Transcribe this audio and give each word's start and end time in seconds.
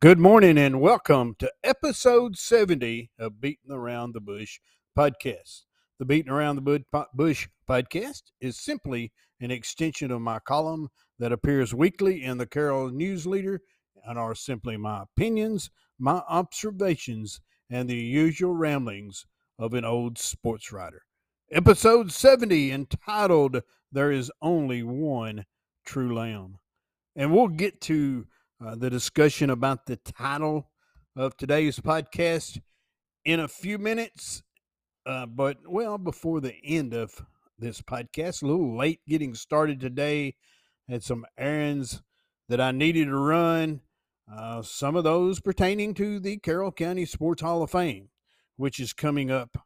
Good 0.00 0.18
morning 0.18 0.56
and 0.56 0.80
welcome 0.80 1.34
to 1.40 1.52
episode 1.62 2.38
70 2.38 3.10
of 3.18 3.38
Beating 3.38 3.70
Around 3.70 4.14
the 4.14 4.20
Bush 4.22 4.58
podcast. 4.98 5.64
The 5.98 6.06
Beating 6.06 6.32
Around 6.32 6.56
the 6.56 7.06
Bush 7.12 7.48
podcast 7.68 8.22
is 8.40 8.56
simply 8.56 9.12
an 9.40 9.50
extension 9.50 10.10
of 10.10 10.22
my 10.22 10.38
column 10.38 10.88
that 11.18 11.32
appears 11.32 11.74
weekly 11.74 12.24
in 12.24 12.38
the 12.38 12.46
Carroll 12.46 12.88
News 12.88 13.26
Leader 13.26 13.60
and 14.02 14.18
are 14.18 14.34
simply 14.34 14.78
my 14.78 15.02
opinions, 15.02 15.68
my 15.98 16.22
observations, 16.30 17.42
and 17.68 17.86
the 17.86 17.94
usual 17.94 18.54
ramblings 18.54 19.26
of 19.58 19.74
an 19.74 19.84
old 19.84 20.16
sports 20.16 20.72
writer. 20.72 21.02
Episode 21.52 22.10
70 22.10 22.72
entitled 22.72 23.60
There 23.92 24.10
is 24.10 24.32
Only 24.40 24.82
One 24.82 25.44
True 25.84 26.14
Lamb. 26.14 26.56
And 27.16 27.34
we'll 27.34 27.48
get 27.48 27.82
to 27.82 28.26
uh, 28.64 28.74
the 28.74 28.90
discussion 28.90 29.50
about 29.50 29.86
the 29.86 29.96
title 29.96 30.70
of 31.16 31.36
today's 31.36 31.80
podcast 31.80 32.60
in 33.24 33.40
a 33.40 33.48
few 33.48 33.78
minutes. 33.78 34.42
Uh, 35.06 35.26
but, 35.26 35.56
well, 35.66 35.96
before 35.98 36.40
the 36.40 36.54
end 36.64 36.92
of 36.92 37.24
this 37.58 37.80
podcast, 37.80 38.42
a 38.42 38.46
little 38.46 38.76
late 38.76 39.00
getting 39.08 39.34
started 39.34 39.80
today. 39.80 40.34
Had 40.88 41.02
some 41.02 41.24
errands 41.38 42.02
that 42.48 42.60
I 42.60 42.72
needed 42.72 43.06
to 43.06 43.16
run. 43.16 43.80
Uh, 44.30 44.62
some 44.62 44.96
of 44.96 45.04
those 45.04 45.40
pertaining 45.40 45.94
to 45.94 46.20
the 46.20 46.36
Carroll 46.38 46.72
County 46.72 47.06
Sports 47.06 47.42
Hall 47.42 47.62
of 47.62 47.70
Fame, 47.70 48.08
which 48.56 48.78
is 48.78 48.92
coming 48.92 49.30
up 49.30 49.56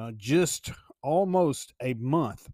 uh, 0.00 0.12
just 0.16 0.70
almost 1.02 1.74
a 1.82 1.94
month 1.94 2.48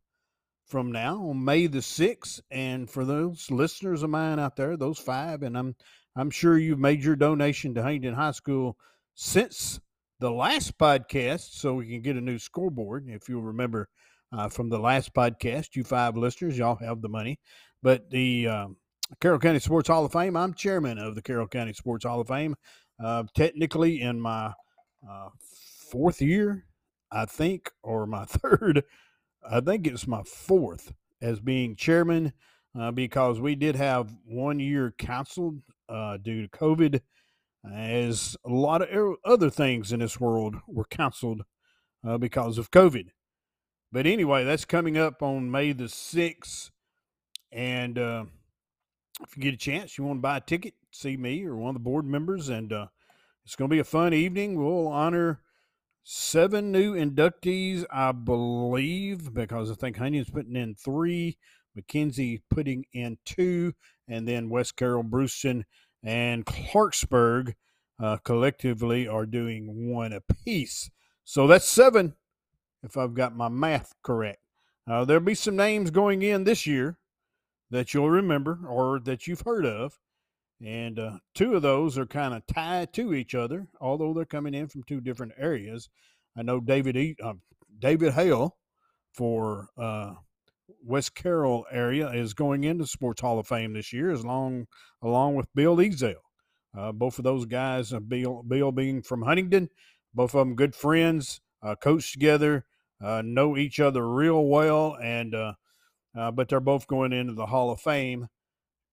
from 0.67 0.93
now 0.93 1.17
on 1.29 1.45
May 1.45 1.67
the 1.67 1.79
6th. 1.79 2.41
And 2.51 2.91
for 2.91 3.05
those 3.05 3.51
listeners 3.51 4.03
of 4.03 4.11
mine 4.11 4.39
out 4.39 4.57
there, 4.57 4.77
those 4.77 4.99
five, 4.99 5.43
and 5.43 5.57
I'm 5.57 5.75
I'm 6.17 6.31
sure 6.31 6.57
you've 6.57 6.79
made 6.79 7.05
your 7.05 7.17
donation 7.17 7.75
to 7.75 7.83
Huntingdon 7.83 8.15
High 8.15 8.31
School 8.31 8.79
since 9.15 9.81
the 10.19 10.31
last 10.31 10.79
podcast, 10.79 11.53
so 11.53 11.75
we 11.75 11.87
can 11.87 12.01
get 12.01 12.17
a 12.17 12.21
new 12.23 12.39
scoreboard. 12.39 13.07
If 13.09 13.29
you'll 13.29 13.43
remember 13.43 13.89
uh, 14.33 14.49
from 14.49 14.71
the 14.71 14.79
last 14.79 15.13
podcast, 15.13 15.77
you 15.77 15.85
five 15.85 16.17
listeners, 16.17 16.57
y'all 16.57 16.77
have 16.77 17.03
the 17.03 17.09
money. 17.09 17.39
But 17.83 18.09
the 18.11 18.49
um, 18.49 18.77
Carroll 19.21 19.39
County 19.39 19.59
Sports 19.59 19.89
Hall 19.89 20.07
of 20.07 20.13
Fame, 20.13 20.37
I'm 20.37 20.55
chairman 20.55 20.99
of 20.99 21.15
the 21.15 21.23
Carroll 21.23 21.47
County 21.47 21.75
Sports 21.75 22.07
Hall 22.07 22.21
of 22.21 22.29
Fame. 22.29 22.57
Uh, 23.03 23.25
technically, 23.35 24.01
in 24.01 24.19
my 24.19 24.53
uh, 25.09 25.29
fourth 25.91 26.23
year, 26.23 26.65
I 27.13 27.27
think, 27.27 27.71
or 27.83 28.07
my 28.07 28.25
third, 28.27 28.85
I 29.49 29.61
think 29.61 29.87
it's 29.87 30.07
my 30.07 30.23
fourth 30.23 30.93
as 31.21 31.41
being 31.41 31.77
chairman 31.77 32.33
uh, 32.79 32.91
because 32.91 33.41
we 33.41 33.55
did 33.55 33.77
have 33.77 34.13
one 34.27 34.59
year 34.59 34.93
canceled 34.99 35.63
uh, 35.89 36.17
due 36.19 36.43
to 36.43 36.49
COVID, 36.49 37.01
as 37.75 38.37
a 38.45 38.51
lot 38.51 38.83
of 38.83 39.17
other 39.25 39.51
things 39.51 39.93
in 39.93 40.01
this 40.01 40.21
world 40.21 40.57
were 40.67 40.85
canceled 40.85 41.43
uh, 42.07 42.19
because 42.19 42.59
of 42.59 42.71
COVID. 42.71 43.09
But 43.93 44.07
anyway, 44.07 44.45
that's 44.45 44.65
coming 44.65 44.99
up 44.99 45.23
on 45.23 45.51
May 45.51 45.73
the 45.73 45.85
6th. 45.85 46.71
And 47.51 47.99
uh, 47.99 48.25
if 49.23 49.37
you 49.37 49.43
get 49.43 49.55
a 49.55 49.59
chance, 49.59 49.97
you 49.97 50.05
want 50.05 50.19
to 50.19 50.23
buy 50.23 50.37
a 50.37 50.41
ticket, 50.41 50.75
see 50.93 51.17
me 51.17 51.45
or 51.45 51.57
one 51.57 51.71
of 51.71 51.75
the 51.75 51.81
board 51.81 52.05
members, 52.05 52.49
and 52.49 52.73
uh, 52.73 52.87
it's 53.45 53.57
going 53.57 53.71
to 53.71 53.75
be 53.75 53.81
a 53.81 53.85
fun 53.85 54.13
evening. 54.13 54.57
We'll 54.57 54.89
honor 54.89 55.41
seven 56.09 56.71
new 56.71 56.95
inductees, 56.95 57.85
I 57.91 58.13
believe, 58.13 59.35
because 59.35 59.73
I 59.73 59.75
think 59.75 59.97
Huntingdon's 59.97 60.31
putting 60.31 60.55
in 60.55 60.77
three, 60.77 61.37
McKenzie 61.77 62.43
putting 62.49 62.85
in 62.93 63.19
two, 63.25 63.75
and 64.07 64.27
then 64.27 64.49
West 64.49 64.77
Carroll, 64.77 65.03
Bruceton, 65.03 65.65
and 66.05 66.47
Clarksburg 66.47 67.55
uh, 68.01 68.19
collectively 68.19 69.09
are 69.09 69.27
doing 69.27 69.91
one 69.91 70.13
apiece. 70.13 70.89
So 71.25 71.49
that's 71.49 71.69
seven, 71.69 72.15
if 72.85 72.97
I've 72.97 73.15
got 73.15 73.35
my 73.35 73.49
math 73.49 73.93
correct. 74.05 74.39
Uh, 74.89 75.05
there'll 75.05 75.21
be 75.21 75.35
some 75.35 75.57
names 75.57 75.91
going 75.91 76.23
in 76.23 76.45
this 76.45 76.69
year 76.69 76.99
that 77.73 77.93
you'll 77.93 78.11
remember 78.11 78.61
or 78.69 79.01
that 79.01 79.27
you've 79.27 79.41
heard 79.41 79.67
of. 79.67 79.99
And 80.65 80.99
uh, 80.99 81.19
two 81.35 81.55
of 81.55 81.63
those 81.63 81.99
are 81.99 82.07
kind 82.07 82.33
of 82.33 82.47
tied 82.47 82.93
to 82.95 83.13
each 83.13 83.35
other, 83.35 83.69
although 83.81 84.15
they're 84.15 84.25
coming 84.25 84.55
in 84.55 84.69
from 84.69 84.85
two 84.85 85.03
different 85.03 85.33
areas. 85.37 85.91
I 86.37 86.43
know 86.43 86.61
David 86.61 86.97
e- 86.97 87.17
uh, 87.23 87.35
David 87.79 88.15
Hale 88.15 88.57
for 89.13 89.69
uh, 89.77 90.15
West 90.83 91.15
Carroll 91.15 91.67
area 91.71 92.11
is 92.11 92.33
going 92.33 92.65
into 92.65 92.87
Sports 92.87 93.21
Hall 93.21 93.39
of 93.39 93.47
Fame 93.47 93.75
this 93.75 93.93
year, 93.93 94.11
as 94.11 94.25
long 94.25 94.67
along 95.03 95.35
with 95.35 95.55
Bill 95.55 95.77
Ezel. 95.77 96.15
Uh, 96.77 96.93
both 96.93 97.19
of 97.19 97.25
those 97.25 97.45
guys, 97.45 97.93
uh, 97.93 98.01
Bill, 98.01 98.43
Bill 98.43 98.73
being 98.73 99.03
from 99.03 99.23
Huntingdon, 99.23 99.69
both 100.15 100.35
of 100.35 100.41
them 100.41 100.57
good 100.57 100.75
friends, 100.75 101.41
uh, 101.63 101.75
coach 101.75 102.13
together, 102.13 102.65
know 103.01 103.57
each 103.59 103.79
other 103.79 104.09
real 104.09 104.47
well, 104.47 104.97
and 105.03 105.35
but 106.15 106.49
they're 106.49 106.61
both 106.61 106.87
going 106.87 107.13
into 107.13 107.35
the 107.35 107.47
Hall 107.47 107.71
of 107.71 107.81
Fame 107.81 108.29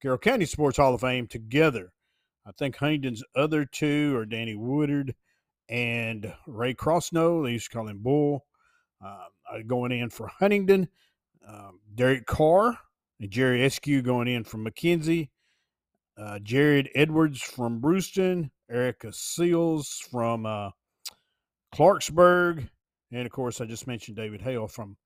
Carroll 0.03 0.17
County 0.17 0.45
Sports 0.45 0.75
Hall 0.75 0.93
of 0.93 0.99
Fame 0.99 1.27
together. 1.27 1.93
I 2.45 2.51
think 2.51 2.75
Huntingdon's 2.75 3.23
other 3.37 3.63
two 3.63 4.13
are 4.17 4.25
Danny 4.25 4.53
Woodard 4.53 5.15
and 5.69 6.33
Ray 6.45 6.73
Crossno. 6.73 7.41
They 7.41 7.53
used 7.53 7.71
to 7.71 7.77
call 7.77 7.87
him 7.87 7.99
Bull. 7.99 8.45
Uh, 9.01 9.27
going 9.65 9.93
in 9.93 10.09
for 10.09 10.27
Huntingdon. 10.27 10.89
Um, 11.47 11.79
Derek 11.95 12.25
Carr 12.25 12.77
and 13.21 13.31
Jerry 13.31 13.59
Eskew 13.59 14.03
going 14.03 14.27
in 14.27 14.43
from 14.43 14.65
McKenzie. 14.65 15.29
Uh, 16.17 16.39
Jared 16.39 16.89
Edwards 16.95 17.41
from 17.41 17.79
Bruceton. 17.79 18.51
Erica 18.69 19.13
Seals 19.13 20.05
from 20.11 20.45
uh, 20.45 20.71
Clarksburg. 21.73 22.67
And 23.13 23.25
of 23.25 23.31
course, 23.31 23.61
I 23.61 23.65
just 23.65 23.87
mentioned 23.87 24.17
David 24.17 24.41
Hale 24.41 24.67
from 24.67 24.97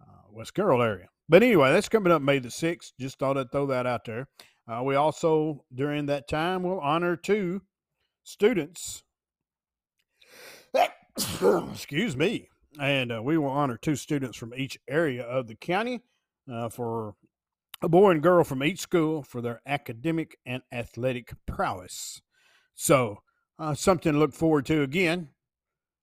uh, 0.00 0.22
West 0.32 0.54
Carroll 0.54 0.82
area. 0.82 1.06
But 1.32 1.42
anyway, 1.42 1.72
that's 1.72 1.88
coming 1.88 2.12
up 2.12 2.20
May 2.20 2.40
the 2.40 2.50
6th. 2.50 2.92
Just 3.00 3.18
thought 3.18 3.38
I'd 3.38 3.50
throw 3.50 3.64
that 3.68 3.86
out 3.86 4.04
there. 4.04 4.28
Uh, 4.68 4.82
we 4.82 4.96
also, 4.96 5.64
during 5.74 6.04
that 6.04 6.28
time, 6.28 6.62
will 6.62 6.78
honor 6.78 7.16
two 7.16 7.62
students. 8.22 9.02
Excuse 11.16 12.18
me. 12.18 12.50
And 12.78 13.10
uh, 13.10 13.22
we 13.22 13.38
will 13.38 13.48
honor 13.48 13.78
two 13.78 13.96
students 13.96 14.36
from 14.36 14.52
each 14.54 14.78
area 14.86 15.22
of 15.22 15.46
the 15.46 15.54
county 15.54 16.02
uh, 16.52 16.68
for 16.68 17.14
a 17.80 17.88
boy 17.88 18.10
and 18.10 18.22
girl 18.22 18.44
from 18.44 18.62
each 18.62 18.80
school 18.80 19.22
for 19.22 19.40
their 19.40 19.62
academic 19.64 20.36
and 20.44 20.62
athletic 20.70 21.32
prowess. 21.46 22.20
So, 22.74 23.22
uh, 23.58 23.72
something 23.72 24.12
to 24.12 24.18
look 24.18 24.34
forward 24.34 24.66
to 24.66 24.82
again. 24.82 25.30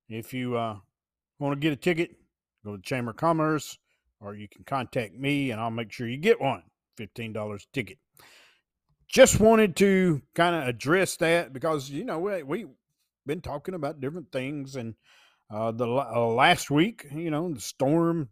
If 0.08 0.34
you 0.34 0.58
uh, 0.58 0.78
want 1.38 1.54
to 1.54 1.60
get 1.60 1.72
a 1.72 1.76
ticket, 1.76 2.16
go 2.66 2.78
to 2.78 2.82
Chamber 2.82 3.12
of 3.12 3.18
Commerce 3.18 3.78
or 4.22 4.36
you 4.36 4.48
can 4.48 4.64
contact 4.64 5.14
me 5.14 5.52
and 5.52 5.60
I'll 5.60 5.72
make 5.72 5.92
sure 5.92 6.08
you 6.08 6.18
get 6.18 6.42
one. 6.42 6.64
$15 7.00 7.66
ticket. 7.74 7.98
Just 9.08 9.40
wanted 9.40 9.76
to 9.78 10.22
kind 10.36 10.56
of 10.56 10.68
address 10.68 11.16
that 11.18 11.54
because, 11.54 11.90
you 11.90 12.04
know, 12.04 12.20
we, 12.20 12.44
we've 12.44 12.68
been 13.26 13.42
talking 13.42 13.74
about 13.74 14.02
different 14.02 14.32
things. 14.32 14.76
And 14.76 14.96
uh, 15.50 15.72
the 15.72 15.88
uh, 15.88 16.28
last 16.28 16.70
week, 16.70 17.08
you 17.12 17.32
know, 17.32 17.52
the 17.52 17.62
storm, 17.62 18.30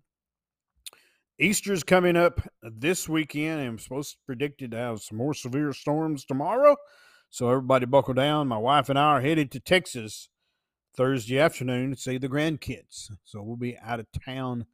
Easter's 1.39 1.83
coming 1.83 2.17
up 2.17 2.41
this 2.61 3.07
weekend 3.07 3.61
I'm 3.61 3.79
supposed 3.79 4.11
to 4.11 4.17
predicted 4.25 4.71
to 4.71 4.77
have 4.77 5.01
some 5.01 5.17
more 5.17 5.33
severe 5.33 5.73
storms 5.73 6.25
tomorrow. 6.25 6.75
So 7.29 7.49
everybody 7.49 7.85
buckle 7.85 8.13
down. 8.13 8.47
My 8.47 8.57
wife 8.57 8.89
and 8.89 8.99
I 8.99 9.03
are 9.03 9.21
headed 9.21 9.51
to 9.51 9.59
Texas 9.59 10.29
Thursday 10.95 11.39
afternoon 11.39 11.91
to 11.91 11.97
see 11.97 12.17
the 12.17 12.29
grandkids. 12.29 13.11
So 13.23 13.41
we'll 13.41 13.57
be 13.57 13.77
out 13.77 13.99
of 13.99 14.07
town 14.25 14.65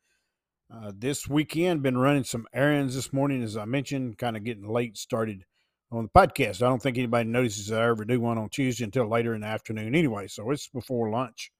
uh, 0.73 0.91
this 0.97 1.27
weekend, 1.27 1.83
been 1.83 1.97
running 1.97 2.23
some 2.23 2.47
errands 2.53 2.95
this 2.95 3.13
morning, 3.13 3.43
as 3.43 3.55
I 3.55 3.65
mentioned, 3.65 4.17
kind 4.17 4.35
of 4.35 4.43
getting 4.43 4.67
late 4.67 4.97
started 4.97 5.45
on 5.91 6.03
the 6.03 6.09
podcast. 6.09 6.63
I 6.63 6.69
don't 6.69 6.81
think 6.81 6.97
anybody 6.97 7.29
notices 7.29 7.71
I 7.71 7.83
ever 7.83 8.05
do 8.05 8.19
one 8.19 8.37
on 8.37 8.49
Tuesday 8.49 8.83
until 8.83 9.07
later 9.07 9.35
in 9.35 9.41
the 9.41 9.47
afternoon 9.47 9.93
anyway. 9.93 10.27
So 10.27 10.49
it's 10.49 10.67
before 10.67 11.11
lunch. 11.11 11.51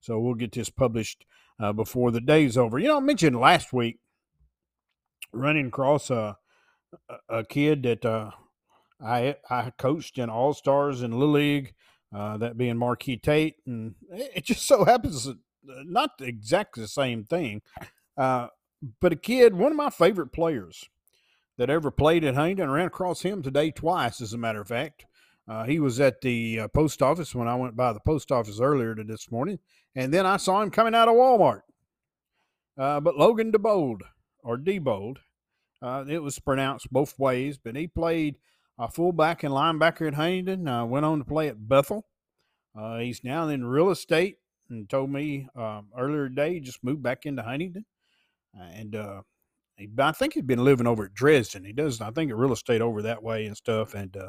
So 0.00 0.18
we'll 0.18 0.34
get 0.34 0.52
this 0.52 0.70
published 0.70 1.26
uh, 1.60 1.72
before 1.72 2.10
the 2.10 2.20
day's 2.20 2.56
over. 2.56 2.78
You 2.78 2.88
know, 2.88 2.96
I 2.96 3.00
mentioned 3.00 3.38
last 3.38 3.72
week 3.72 3.98
running 5.32 5.66
across 5.66 6.10
a, 6.10 6.38
a 7.28 7.44
kid 7.44 7.82
that 7.82 8.04
uh, 8.04 8.30
I 9.04 9.36
I 9.50 9.72
coached 9.76 10.18
in 10.18 10.30
All 10.30 10.54
Stars 10.54 11.02
in 11.02 11.12
Little 11.12 11.34
League, 11.34 11.74
uh, 12.14 12.38
that 12.38 12.56
being 12.56 12.78
Marquis 12.78 13.18
Tate, 13.18 13.56
and 13.66 13.94
it 14.10 14.44
just 14.44 14.66
so 14.66 14.84
happens 14.84 15.28
uh, 15.28 15.34
not 15.66 16.12
exactly 16.20 16.82
the 16.82 16.88
same 16.88 17.24
thing. 17.24 17.60
Uh, 18.16 18.48
but 19.00 19.12
a 19.12 19.16
kid, 19.16 19.54
one 19.54 19.72
of 19.72 19.76
my 19.76 19.90
favorite 19.90 20.32
players 20.32 20.84
that 21.56 21.70
ever 21.70 21.90
played 21.90 22.24
at 22.24 22.34
Huntingdon, 22.34 22.70
ran 22.70 22.86
across 22.86 23.22
him 23.22 23.42
today 23.42 23.70
twice, 23.70 24.20
as 24.20 24.32
a 24.32 24.38
matter 24.38 24.60
of 24.60 24.68
fact. 24.68 25.06
Uh, 25.46 25.64
he 25.64 25.78
was 25.78 26.00
at 26.00 26.20
the 26.20 26.60
uh, 26.60 26.68
post 26.68 27.02
office 27.02 27.34
when 27.34 27.48
I 27.48 27.54
went 27.54 27.76
by 27.76 27.92
the 27.92 28.00
post 28.00 28.32
office 28.32 28.60
earlier 28.60 28.94
this 28.94 29.30
morning, 29.30 29.58
and 29.94 30.12
then 30.12 30.26
I 30.26 30.36
saw 30.38 30.62
him 30.62 30.70
coming 30.70 30.94
out 30.94 31.08
of 31.08 31.14
Walmart. 31.14 31.60
Uh, 32.76 33.00
but 33.00 33.16
Logan 33.16 33.52
DeBold, 33.52 34.00
or 34.42 34.56
DeBold, 34.56 35.18
uh, 35.82 36.04
it 36.08 36.22
was 36.22 36.38
pronounced 36.38 36.90
both 36.90 37.18
ways, 37.18 37.58
but 37.58 37.76
he 37.76 37.86
played 37.86 38.36
a 38.78 38.88
fullback 38.88 39.42
and 39.42 39.52
linebacker 39.52 40.08
at 40.08 40.14
Huntingdon. 40.14 40.66
Uh, 40.66 40.84
went 40.86 41.04
on 41.04 41.18
to 41.18 41.24
play 41.24 41.48
at 41.48 41.68
Bethel. 41.68 42.06
Uh, 42.76 42.98
he's 42.98 43.22
now 43.22 43.46
in 43.48 43.64
real 43.64 43.90
estate 43.90 44.38
and 44.70 44.88
told 44.88 45.10
me 45.10 45.46
um, 45.54 45.88
earlier 45.96 46.28
today 46.28 46.54
he 46.54 46.60
just 46.60 46.82
moved 46.82 47.02
back 47.02 47.26
into 47.26 47.42
Huntingdon. 47.42 47.84
And 48.60 48.94
uh, 48.94 49.22
he, 49.76 49.88
I 49.98 50.12
think 50.12 50.34
he'd 50.34 50.46
been 50.46 50.64
living 50.64 50.86
over 50.86 51.06
at 51.06 51.14
Dresden. 51.14 51.64
He 51.64 51.72
does, 51.72 52.00
I 52.00 52.10
think, 52.10 52.32
real 52.34 52.52
estate 52.52 52.80
over 52.80 53.02
that 53.02 53.22
way 53.22 53.46
and 53.46 53.56
stuff. 53.56 53.94
And 53.94 54.16
uh, 54.16 54.28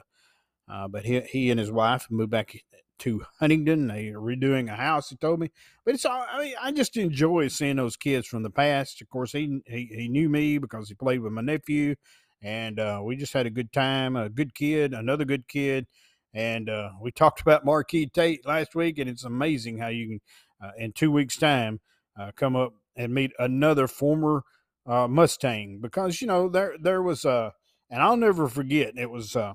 uh, 0.67 0.87
but 0.87 1.05
he 1.05 1.21
he 1.21 1.51
and 1.51 1.59
his 1.59 1.71
wife 1.71 2.07
moved 2.09 2.31
back 2.31 2.55
to 2.99 3.23
Huntingdon. 3.39 3.87
They 3.87 4.09
are 4.09 4.19
redoing 4.19 4.71
a 4.71 4.75
house. 4.75 5.09
He 5.09 5.15
told 5.15 5.39
me, 5.39 5.51
but 5.83 5.93
it's 5.93 6.05
all. 6.05 6.25
I 6.29 6.39
mean, 6.39 6.55
I 6.61 6.71
just 6.71 6.97
enjoy 6.97 7.49
seeing 7.49 7.75
those 7.75 7.97
kids 7.97 8.27
from 8.27 8.43
the 8.43 8.49
past. 8.49 9.01
Of 9.01 9.09
course, 9.09 9.31
he 9.31 9.61
he, 9.67 9.89
he 9.91 10.07
knew 10.07 10.29
me 10.29 10.57
because 10.57 10.89
he 10.89 10.95
played 10.95 11.19
with 11.19 11.33
my 11.33 11.41
nephew, 11.41 11.95
and 12.41 12.79
uh, 12.79 13.01
we 13.03 13.15
just 13.15 13.33
had 13.33 13.45
a 13.45 13.51
good 13.51 13.71
time. 13.71 14.15
A 14.15 14.29
good 14.29 14.55
kid, 14.55 14.93
another 14.93 15.25
good 15.25 15.47
kid, 15.47 15.85
and 16.33 16.69
uh, 16.69 16.91
we 16.99 17.11
talked 17.11 17.41
about 17.41 17.65
Marquis 17.65 18.07
Tate 18.07 18.45
last 18.45 18.75
week, 18.75 18.97
and 18.97 19.09
it's 19.09 19.23
amazing 19.23 19.77
how 19.77 19.87
you 19.87 20.07
can, 20.07 20.21
uh, 20.67 20.71
in 20.77 20.91
two 20.91 21.11
weeks' 21.11 21.37
time, 21.37 21.79
uh, 22.19 22.31
come 22.35 22.55
up 22.55 22.73
and 22.95 23.13
meet 23.13 23.31
another 23.39 23.87
former 23.87 24.43
uh, 24.85 25.07
Mustang 25.07 25.79
because 25.81 26.21
you 26.21 26.27
know 26.27 26.47
there 26.47 26.75
there 26.79 27.01
was 27.01 27.25
a, 27.25 27.53
and 27.89 28.01
I'll 28.01 28.17
never 28.17 28.47
forget. 28.47 28.93
It 28.97 29.09
was 29.09 29.35
uh, 29.35 29.53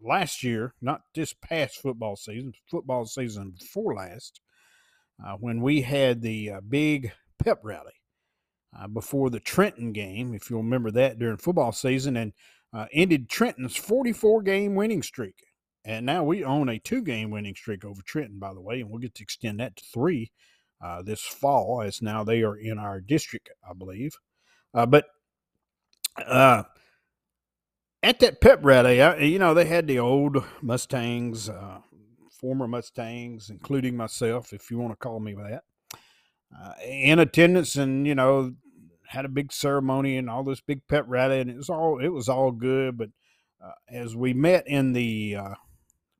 last 0.00 0.42
year, 0.42 0.74
not 0.80 1.02
this 1.14 1.32
past 1.34 1.76
football 1.76 2.16
season, 2.16 2.52
football 2.70 3.06
season 3.06 3.54
before 3.58 3.94
last, 3.94 4.40
uh, 5.24 5.34
when 5.38 5.60
we 5.60 5.82
had 5.82 6.22
the 6.22 6.50
uh, 6.50 6.60
big 6.66 7.12
pep 7.38 7.60
rally 7.62 7.92
uh, 8.78 8.88
before 8.88 9.30
the 9.30 9.40
Trenton 9.40 9.92
game, 9.92 10.34
if 10.34 10.50
you'll 10.50 10.62
remember 10.62 10.90
that 10.92 11.18
during 11.18 11.36
football 11.36 11.72
season, 11.72 12.16
and 12.16 12.32
uh, 12.72 12.86
ended 12.92 13.28
Trenton's 13.28 13.76
44 13.76 14.42
game 14.42 14.74
winning 14.74 15.02
streak. 15.02 15.36
And 15.84 16.06
now 16.06 16.24
we 16.24 16.42
own 16.42 16.68
a 16.68 16.78
two 16.78 17.02
game 17.02 17.30
winning 17.30 17.54
streak 17.54 17.84
over 17.84 18.00
Trenton, 18.02 18.38
by 18.38 18.54
the 18.54 18.60
way, 18.60 18.80
and 18.80 18.90
we'll 18.90 19.00
get 19.00 19.14
to 19.16 19.22
extend 19.22 19.60
that 19.60 19.76
to 19.76 19.84
three 19.84 20.32
uh, 20.84 21.00
this 21.00 21.22
fall, 21.22 21.82
as 21.82 22.02
now 22.02 22.22
they 22.22 22.42
are 22.42 22.56
in 22.56 22.78
our 22.78 23.00
district, 23.00 23.48
I 23.68 23.72
believe. 23.72 24.16
Uh, 24.74 24.84
but 24.84 25.06
at 28.02 28.20
that 28.20 28.40
pep 28.42 28.60
rally, 28.62 29.00
I, 29.00 29.16
you 29.16 29.38
know, 29.38 29.54
they 29.54 29.64
had 29.64 29.86
the 29.86 29.98
old 29.98 30.44
Mustangs, 30.60 31.48
uh, 31.48 31.78
former 32.30 32.68
Mustangs, 32.68 33.48
including 33.48 33.96
myself, 33.96 34.52
if 34.52 34.70
you 34.70 34.78
want 34.78 34.92
to 34.92 34.96
call 34.96 35.20
me 35.20 35.34
that, 35.34 35.62
uh, 36.54 36.72
in 36.86 37.18
attendance, 37.18 37.76
and 37.76 38.06
you 38.06 38.14
know, 38.14 38.52
had 39.06 39.24
a 39.24 39.30
big 39.30 39.52
ceremony 39.52 40.18
and 40.18 40.28
all 40.28 40.44
this 40.44 40.60
big 40.60 40.86
pep 40.86 41.06
rally, 41.08 41.40
and 41.40 41.48
it 41.48 41.56
was 41.56 41.70
all 41.70 41.98
it 41.98 42.08
was 42.08 42.28
all 42.28 42.50
good. 42.50 42.98
But 42.98 43.08
uh, 43.64 43.72
as 43.88 44.14
we 44.14 44.34
met 44.34 44.68
in 44.68 44.92
the 44.92 45.36
uh, 45.36 45.54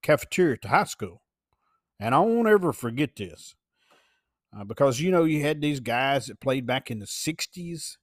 cafeteria 0.03 0.55
at 0.55 0.63
the 0.63 0.69
high 0.69 0.85
school, 0.85 1.21
and 2.01 2.15
I 2.15 2.21
won't 2.21 2.49
ever 2.49 2.73
forget 2.73 3.17
this, 3.17 3.55
uh, 4.57 4.65
because 4.65 5.01
you 5.01 5.11
know, 5.11 5.25
you 5.25 5.43
had 5.43 5.61
these 5.61 5.81
guys 5.81 6.27
that 6.27 6.41
played 6.41 6.67
back 6.67 6.91
in 6.91 6.99
the 6.99 7.07
'60s 7.07 7.97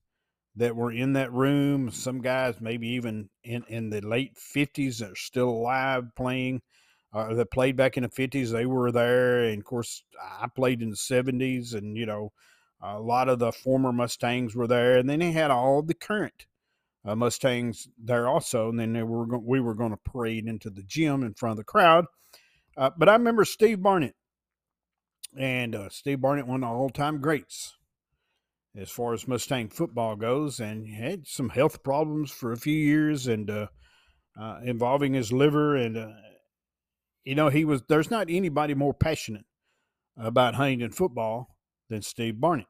that 0.56 0.76
were 0.76 0.92
in 0.92 1.14
that 1.14 1.32
room. 1.32 1.90
Some 1.92 2.22
guys, 2.22 2.56
maybe 2.60 2.88
even 2.90 3.30
in, 3.44 3.64
in 3.68 3.90
the 3.90 4.02
late 4.02 4.36
50s, 4.36 5.00
that 5.00 5.12
are 5.12 5.16
still 5.16 5.50
alive 5.50 6.06
playing, 6.16 6.62
uh, 7.14 7.34
that 7.34 7.52
played 7.52 7.76
back 7.76 7.98
in 7.98 8.04
the 8.04 8.10
50s. 8.10 8.52
They 8.52 8.66
were 8.66 8.92
there. 8.92 9.44
And 9.44 9.60
of 9.60 9.66
course, 9.66 10.04
I 10.22 10.48
played 10.48 10.82
in 10.82 10.90
the 10.90 10.96
70s, 10.96 11.74
and, 11.74 11.98
you 11.98 12.06
know, 12.06 12.32
a 12.82 13.00
lot 13.00 13.30
of 13.30 13.40
the 13.40 13.52
former 13.52 13.92
Mustangs 13.92 14.56
were 14.56 14.68
there. 14.68 14.98
And 14.98 15.10
then 15.10 15.20
they 15.20 15.32
had 15.32 15.52
all 15.52 15.82
the 15.82 15.94
current 15.94 16.48
uh, 17.06 17.16
Mustangs 17.16 17.88
there 17.98 18.28
also. 18.28 18.70
And 18.70 18.80
then 18.80 18.94
they 18.94 19.04
were 19.04 19.26
go- 19.26 19.44
we 19.44 19.60
were 19.60 19.76
going 19.76 19.92
to 19.92 19.98
parade 19.98 20.48
into 20.48 20.70
the 20.70 20.84
gym 20.84 21.24
in 21.24 21.34
front 21.34 21.52
of 21.52 21.58
the 21.58 21.64
crowd. 21.64 22.06
Uh, 22.76 22.90
but 22.98 23.08
I 23.10 23.14
remember 23.14 23.46
Steve 23.46 23.82
Barnett. 23.82 24.16
And 25.38 25.76
uh, 25.76 25.90
Steve 25.90 26.22
Barnett, 26.22 26.48
one 26.48 26.64
of 26.64 26.70
the 26.70 26.76
all 26.76 26.90
time 26.90 27.22
greats 27.22 27.78
as 28.76 28.90
far 28.90 29.14
as 29.14 29.28
Mustang 29.28 29.70
football 29.70 30.16
goes, 30.16 30.60
and 30.60 30.88
had 30.88 31.28
some 31.28 31.50
health 31.50 31.84
problems 31.84 32.32
for 32.32 32.52
a 32.52 32.58
few 32.58 32.78
years, 32.78 33.28
and 33.28 33.50
uh, 33.50 33.68
uh, 34.40 34.60
involving 34.64 35.14
his 35.14 35.32
liver, 35.32 35.76
and 35.76 35.98
uh, 35.98 36.12
you 37.24 37.36
know 37.36 37.50
he 37.50 37.66
was. 37.66 37.84
There's 37.88 38.12
not 38.12 38.28
anybody 38.30 38.74
more 38.74 38.94
passionate 38.94 39.46
about 40.18 40.56
Huntingdon 40.56 40.92
football 40.92 41.56
than 41.90 42.02
Steve 42.02 42.40
Barnett. 42.40 42.68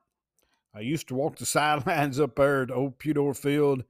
I 0.74 0.80
used 0.80 1.08
to 1.10 1.16
walk 1.16 1.38
the 1.38 1.46
sidelines 1.48 2.20
up 2.20 2.36
there 2.36 2.64
at 2.64 2.72
Old 2.72 3.00
Pudor 3.00 3.38
Field, 3.38 3.84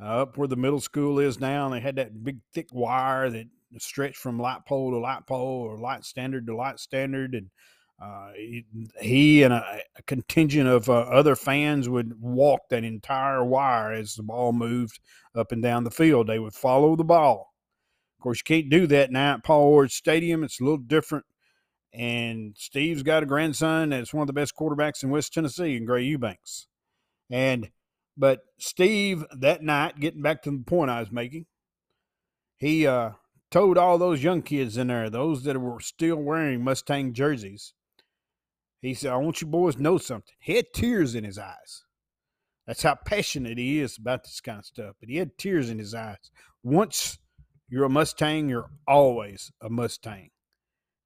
uh, 0.00 0.22
up 0.22 0.36
where 0.36 0.48
the 0.48 0.56
middle 0.56 0.80
school 0.80 1.18
is 1.18 1.40
now, 1.40 1.66
and 1.66 1.74
they 1.74 1.80
had 1.80 1.96
that 1.96 2.24
big 2.24 2.38
thick 2.54 2.68
wire 2.72 3.28
that 3.30 3.46
stretched 3.78 4.16
from 4.16 4.38
light 4.40 4.64
pole 4.66 4.90
to 4.90 4.98
light 4.98 5.26
pole 5.26 5.62
or 5.62 5.78
light 5.78 6.04
standard 6.04 6.46
to 6.46 6.56
light 6.56 6.80
standard, 6.80 7.34
and 7.34 7.50
uh, 8.00 8.30
he, 9.00 9.42
and 9.42 9.52
a, 9.52 9.80
a, 9.96 10.02
contingent 10.02 10.68
of 10.68 10.88
uh, 10.88 10.92
other 10.92 11.34
fans 11.34 11.88
would 11.88 12.20
walk 12.20 12.60
that 12.70 12.84
entire 12.84 13.44
wire 13.44 13.92
as 13.92 14.14
the 14.14 14.22
ball 14.22 14.52
moved 14.52 15.00
up 15.34 15.50
and 15.50 15.62
down 15.62 15.82
the 15.82 15.90
field. 15.90 16.28
They 16.28 16.38
would 16.38 16.54
follow 16.54 16.94
the 16.94 17.04
ball. 17.04 17.52
Of 18.18 18.22
course, 18.22 18.38
you 18.38 18.44
can't 18.44 18.70
do 18.70 18.86
that 18.86 19.10
now 19.10 19.34
at 19.34 19.44
Paul 19.44 19.70
Ward 19.70 19.90
Stadium. 19.90 20.44
It's 20.44 20.60
a 20.60 20.64
little 20.64 20.78
different. 20.78 21.24
And 21.92 22.54
Steve's 22.56 23.02
got 23.02 23.24
a 23.24 23.26
grandson 23.26 23.90
that's 23.90 24.14
one 24.14 24.22
of 24.22 24.26
the 24.28 24.32
best 24.32 24.54
quarterbacks 24.54 25.02
in 25.02 25.10
West 25.10 25.32
Tennessee, 25.34 25.76
in 25.76 25.84
Gray 25.84 26.04
Eubanks. 26.04 26.68
And 27.30 27.70
but 28.16 28.40
Steve 28.58 29.24
that 29.36 29.62
night, 29.62 29.98
getting 29.98 30.22
back 30.22 30.42
to 30.42 30.50
the 30.50 30.64
point 30.64 30.90
I 30.90 31.00
was 31.00 31.10
making, 31.10 31.46
he 32.56 32.86
uh, 32.86 33.12
told 33.50 33.78
all 33.78 33.98
those 33.98 34.22
young 34.22 34.42
kids 34.42 34.76
in 34.76 34.88
there, 34.88 35.08
those 35.08 35.44
that 35.44 35.60
were 35.60 35.80
still 35.80 36.16
wearing 36.16 36.62
Mustang 36.62 37.12
jerseys, 37.12 37.74
he 38.80 38.94
said, 38.94 39.12
I 39.12 39.16
want 39.16 39.40
you 39.40 39.46
boys 39.46 39.76
to 39.76 39.82
know 39.82 39.98
something. 39.98 40.34
He 40.38 40.54
had 40.56 40.72
tears 40.72 41.14
in 41.14 41.24
his 41.24 41.38
eyes. 41.38 41.84
That's 42.66 42.82
how 42.82 42.94
passionate 42.94 43.58
he 43.58 43.80
is 43.80 43.96
about 43.96 44.24
this 44.24 44.40
kind 44.40 44.58
of 44.58 44.66
stuff. 44.66 44.96
But 45.00 45.08
he 45.08 45.16
had 45.16 45.38
tears 45.38 45.70
in 45.70 45.78
his 45.78 45.94
eyes. 45.94 46.30
Once 46.62 47.18
you're 47.68 47.84
a 47.84 47.90
Mustang, 47.90 48.48
you're 48.48 48.70
always 48.86 49.50
a 49.60 49.70
Mustang. 49.70 50.30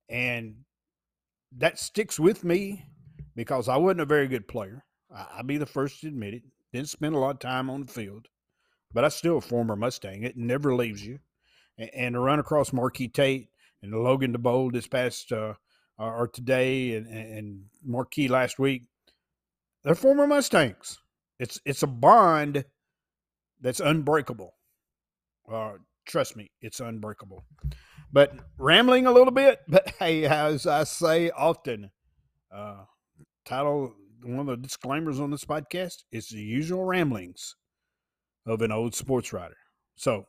And 0.09 0.57
that 1.57 1.79
sticks 1.79 2.19
with 2.19 2.45
me 2.45 2.87
because 3.35 3.69
I 3.69 3.77
wasn't 3.77 4.01
a 4.01 4.07
very 4.07 4.29
good 4.29 4.49
player. 4.49 4.85
I'll 5.15 5.43
be 5.43 5.59
the 5.59 5.67
first 5.67 6.01
to 6.01 6.09
admit 6.09 6.35
it. 6.35 6.43
Didn't 6.73 6.89
spend 6.89 7.15
a 7.15 7.19
lot 7.19 7.35
of 7.35 7.39
time 7.39 7.69
on 7.71 7.85
the 7.85 7.93
field, 7.93 8.29
but 8.93 9.05
I 9.05 9.09
still 9.09 9.39
a 9.39 9.41
former 9.41 9.77
Mustang. 9.77 10.25
It 10.25 10.37
never 10.37 10.75
leaves 10.75 11.05
you. 11.05 11.19
And, 11.79 12.15
to 12.15 12.21
run 12.21 12.39
across 12.39 12.73
Marquis 12.73 13.09
Tate 13.09 13.49
and 13.83 13.93
Logan 13.93 14.35
DeBold 14.35 14.73
this 14.73 14.87
past 14.87 15.33
uh, 15.33 15.55
or 15.99 16.29
today 16.29 16.95
and, 16.95 17.07
and 17.07 18.31
last 18.31 18.59
week, 18.59 18.85
they're 19.85 19.95
former 19.95 20.27
Mustangs. 20.27 20.99
It's 21.39 21.61
it's 21.65 21.83
a 21.83 21.89
bond 21.89 22.65
that's 23.61 23.81
unbreakable. 23.81 24.55
Uh, 25.51 25.73
trust 26.07 26.37
me, 26.37 26.51
it's 26.61 26.81
unbreakable. 26.81 27.45
But 28.13 28.35
rambling 28.59 29.07
a 29.07 29.13
little 29.13 29.33
bit, 29.33 29.61
but 29.69 29.89
hey, 29.99 30.25
as 30.25 30.67
I 30.67 30.85
say 30.85 31.31
often, 31.31 31.91
uh, 32.55 32.85
title 33.45 33.95
one 34.25 34.41
of 34.41 34.47
the 34.47 34.57
disclaimers 34.57 35.19
on 35.19 35.31
this 35.31 35.45
podcast 35.45 36.05
is 36.13 36.29
the 36.29 36.41
usual 36.41 36.85
ramblings 36.85 37.57
of 38.47 38.63
an 38.63 38.71
old 38.71 38.95
sports 38.95 39.33
writer. 39.33 39.57
So 39.97 40.27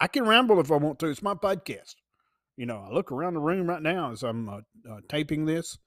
I 0.00 0.06
can 0.06 0.24
ramble 0.24 0.60
if 0.60 0.70
I 0.72 0.76
want 0.76 0.98
to. 1.00 1.08
It's 1.08 1.22
my 1.22 1.34
podcast 1.34 1.94
you 2.56 2.66
know, 2.66 2.86
I 2.88 2.92
look 2.92 3.10
around 3.12 3.34
the 3.34 3.40
room 3.40 3.68
right 3.68 3.82
now 3.82 4.12
as 4.12 4.22
I'm 4.22 4.48
uh, 4.48 4.60
uh, 4.90 5.00
taping 5.08 5.44
this 5.44 5.78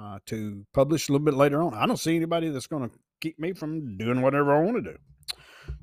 uh, 0.00 0.18
to 0.26 0.66
publish 0.74 1.08
a 1.08 1.12
little 1.12 1.24
bit 1.24 1.34
later 1.34 1.62
on. 1.62 1.74
I 1.74 1.86
don't 1.86 1.98
see 1.98 2.16
anybody 2.16 2.48
that's 2.48 2.66
going 2.66 2.88
to 2.88 2.96
keep 3.20 3.38
me 3.38 3.52
from 3.52 3.96
doing 3.96 4.22
whatever 4.22 4.54
I 4.54 4.62
want 4.62 4.84
to 4.84 4.92
do. 4.92 4.98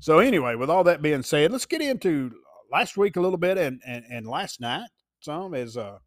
So, 0.00 0.18
anyway, 0.18 0.54
with 0.54 0.70
all 0.70 0.84
that 0.84 1.02
being 1.02 1.22
said, 1.22 1.52
let's 1.52 1.66
get 1.66 1.80
into 1.80 2.32
last 2.72 2.96
week 2.96 3.16
a 3.16 3.20
little 3.20 3.38
bit 3.38 3.58
and, 3.58 3.80
and, 3.86 4.04
and 4.10 4.26
last 4.26 4.60
night 4.60 4.88
some 5.20 5.54
as 5.54 5.76
uh, 5.76 5.98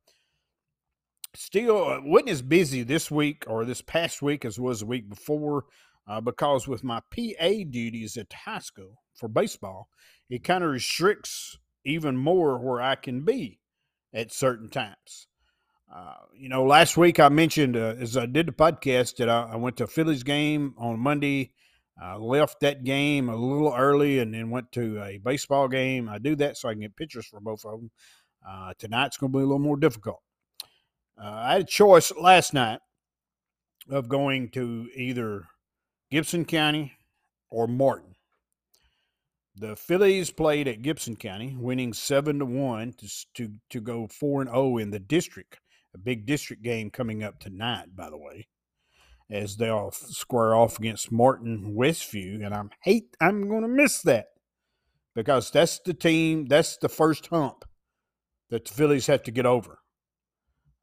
still 1.36 1.88
uh, 1.88 2.00
wasn't 2.04 2.30
as 2.30 2.42
busy 2.42 2.84
this 2.84 3.10
week 3.10 3.44
or 3.48 3.66
this 3.66 3.82
past 3.82 4.22
week 4.22 4.46
as 4.46 4.60
was 4.60 4.82
the 4.82 4.86
week 4.86 5.10
before 5.10 5.66
uh, 6.08 6.22
because 6.22 6.68
with 6.68 6.84
my 6.84 7.00
PA 7.12 7.50
duties 7.70 8.18
at 8.18 8.30
the 8.30 8.36
high 8.36 8.60
school 8.60 9.02
for 9.16 9.28
baseball, 9.28 9.88
it 10.30 10.44
kind 10.44 10.64
of 10.64 10.72
restricts 10.72 11.58
even 11.86 12.16
more 12.18 12.58
where 12.58 12.82
I 12.82 12.96
can 12.96 13.24
be 13.24 13.60
at 14.14 14.32
certain 14.32 14.70
times. 14.70 15.28
Uh, 15.94 16.16
you 16.36 16.50
know, 16.50 16.66
last 16.66 16.98
week 16.98 17.20
I 17.20 17.30
mentioned 17.30 17.78
uh, 17.78 17.96
as 18.00 18.18
I 18.18 18.26
did 18.26 18.48
the 18.48 18.52
podcast 18.52 19.18
that 19.18 19.30
I, 19.30 19.52
I, 19.54 19.56
went 19.56 19.78
to 19.78 19.86
a 19.86 19.88
Fillies 19.88 20.24
game 20.24 20.74
on 20.78 21.00
Monday. 21.00 21.54
I 22.00 22.16
left 22.16 22.60
that 22.60 22.84
game 22.84 23.30
a 23.30 23.36
little 23.36 23.74
early 23.74 24.20
and 24.20 24.34
then 24.34 24.50
went 24.50 24.72
to 24.74 25.02
a 25.02 25.18
baseball 25.18 25.68
game. 25.68 26.10
I 26.10 26.20
do 26.20 26.36
that 26.36 26.58
so 26.58 26.68
I 26.68 26.74
can 26.74 26.82
get 26.82 26.96
pictures 26.96 27.26
for 27.26 27.40
both 27.40 27.66
of 27.66 27.80
them. 27.80 27.92
Uh, 28.48 28.74
tonight's 28.78 29.18
going 29.18 29.32
to 29.32 29.38
be 29.38 29.42
a 29.42 29.46
little 29.46 29.60
more 29.60 29.78
difficult. 29.78 30.22
Uh, 31.20 31.26
I 31.26 31.54
had 31.54 31.62
a 31.62 31.66
choice 31.66 32.12
last 32.16 32.54
night 32.54 32.80
of 33.90 34.10
going 34.10 34.50
to 34.52 34.90
either 34.94 35.46
Gibson 36.12 36.46
County 36.46 36.94
or 37.50 37.68
Martin. 37.68 38.16
The 39.60 39.76
Fillies 39.76 40.30
played 40.30 40.68
at 40.68 40.84
Gibson 40.84 41.16
County, 41.16 41.56
winning 41.58 41.92
seven 41.92 42.38
to 42.40 42.46
one 42.46 42.94
to 43.34 43.54
to 43.72 43.82
go 43.82 44.08
four 44.08 44.42
and 44.42 44.50
zero 44.50 44.78
in 44.78 44.92
the 44.92 45.00
district. 45.00 45.60
A 45.96 45.98
big 45.98 46.28
district 46.28 46.62
game 46.62 46.92
coming 46.92 47.24
up 47.24 47.40
tonight, 47.40 47.96
by 47.96 48.12
the 48.12 48.20
way, 48.20 48.48
as 49.32 49.58
they'll 49.58 49.90
square 49.92 50.54
off 50.54 50.78
against 50.78 51.12
Martin 51.12 51.76
Westview, 51.76 52.46
and 52.46 52.54
I'm 52.54 52.70
hate 52.84 53.18
I'm 53.20 53.50
going 53.50 53.64
to 53.64 53.68
miss 53.68 54.04
that 54.04 54.28
because 55.16 55.50
that's 55.50 55.80
the 55.80 55.96
team. 55.96 56.46
That's 56.46 56.78
the 56.78 56.90
first 56.90 57.26
hump 57.28 57.66
that 58.52 58.66
the 58.66 58.74
Fillies 58.74 59.08
have 59.08 59.24
to 59.24 59.32
get 59.32 59.48
over. 59.48 59.80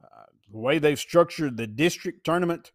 Uh, 0.03 0.25
the 0.51 0.59
way 0.59 0.81
they've 0.81 0.99
structured 0.99 1.57
the 1.57 1.69
district 1.69 2.25
tournament 2.25 2.73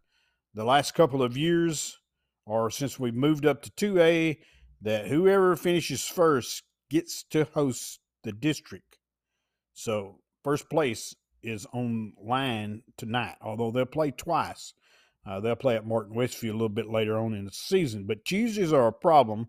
the 0.54 0.64
last 0.64 0.94
couple 0.94 1.22
of 1.22 1.36
years, 1.36 2.00
or 2.46 2.70
since 2.70 2.98
we've 2.98 3.14
moved 3.14 3.46
up 3.46 3.62
to 3.64 3.72
two 3.72 4.00
A 4.00 4.40
that 4.82 5.08
whoever 5.08 5.56
finishes 5.56 6.06
first 6.06 6.64
gets 6.90 7.24
to 7.32 7.46
host 7.54 8.00
the 8.24 8.32
district. 8.32 8.98
So 9.74 10.20
first 10.44 10.70
place 10.70 11.16
is 11.42 11.66
on 11.74 12.14
line 12.22 12.84
tonight, 12.98 13.36
although 13.42 13.72
they'll 13.72 13.86
play 13.86 14.12
twice. 14.12 14.74
Uh, 15.26 15.40
they'll 15.40 15.56
play 15.56 15.76
at 15.76 15.86
Martin 15.86 16.16
Westview 16.16 16.50
a 16.50 16.54
little 16.54 16.70
bit 16.70 16.90
later 16.90 17.18
on 17.18 17.34
in 17.34 17.46
the 17.46 17.52
season. 17.52 18.06
But 18.06 18.26
Tuesdays 18.26 18.74
are 18.74 18.88
a 18.88 18.94
problem 18.94 19.48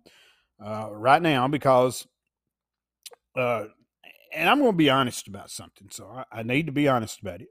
uh, 0.64 0.88
right 0.92 1.22
now 1.22 1.48
because, 1.48 2.06
uh, 3.36 3.64
and 4.34 4.48
I'm 4.48 4.58
going 4.58 4.72
to 4.72 4.76
be 4.76 4.90
honest 4.90 5.26
about 5.28 5.50
something. 5.50 5.88
So 5.90 6.06
I, 6.06 6.40
I 6.40 6.42
need 6.42 6.66
to 6.66 6.72
be 6.72 6.88
honest 6.88 7.20
about 7.20 7.40
it 7.40 7.48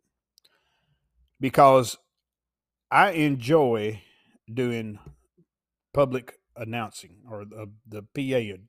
because 1.39 1.97
I 2.91 3.11
enjoy 3.11 4.01
doing 4.51 4.99
public 5.93 6.38
announcing 6.59 7.15
or 7.29 7.45
the, 7.45 7.69
the 7.87 8.01
PA, 8.01 8.61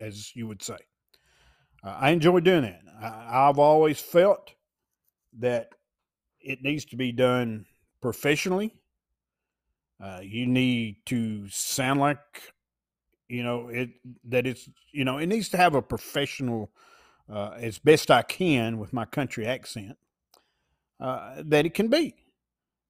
as 0.00 0.34
you 0.36 0.46
would 0.46 0.62
say. 0.62 0.78
Uh, 1.82 1.96
I 1.98 2.10
enjoy 2.10 2.40
doing 2.40 2.62
that. 2.62 2.80
I, 3.00 3.48
I've 3.48 3.58
always 3.58 4.00
felt 4.00 4.52
that 5.38 5.70
it 6.40 6.62
needs 6.62 6.84
to 6.86 6.96
be 6.96 7.12
done 7.12 7.66
professionally. 8.00 8.74
Uh, 10.02 10.20
you 10.22 10.46
need 10.46 10.96
to 11.06 11.48
sound 11.48 12.00
like 12.00 12.18
you 13.28 13.42
know 13.42 13.68
it 13.68 13.90
that 14.24 14.46
it's 14.46 14.68
you 14.92 15.04
know 15.04 15.18
it 15.18 15.26
needs 15.26 15.48
to 15.48 15.56
have 15.56 15.74
a 15.74 15.80
professional 15.80 16.70
uh, 17.32 17.52
as 17.56 17.78
best 17.78 18.10
I 18.10 18.22
can 18.22 18.78
with 18.78 18.92
my 18.92 19.04
country 19.04 19.46
accent 19.46 19.96
uh, 21.00 21.36
that 21.44 21.64
it 21.66 21.74
can 21.74 21.88
be. 21.88 22.14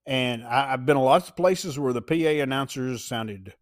And 0.07 0.45
I, 0.45 0.73
have 0.73 0.85
been 0.85 0.97
a 0.97 1.03
lots 1.03 1.29
of 1.29 1.37
places 1.37 1.79
where 1.79 1.93
the 1.93 2.03
PA 2.03 2.43
announcers 2.43 3.05
sounded 3.05 3.55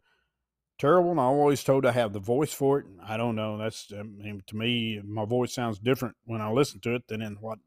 terrible. 0.79 1.11
And 1.11 1.21
I 1.21 1.25
always 1.25 1.62
told 1.62 1.87
I 1.87 1.93
have 1.93 2.12
the 2.12 2.21
voice 2.21 2.52
for 2.52 2.81
it. 2.81 2.87
I 3.07 3.17
don't 3.17 3.37
know. 3.37 3.59
That's 3.59 3.93
I 3.97 4.02
mean, 4.02 4.43
to 4.47 4.57
me, 4.57 5.00
my 5.05 5.25
voice 5.25 5.55
sounds 5.55 5.79
different 5.79 6.17
when 6.25 6.41
I 6.41 6.50
listen 6.50 6.81
to 6.81 6.95
it 6.95 7.09
than 7.09 7.23
in 7.23 7.35
what 7.41 7.59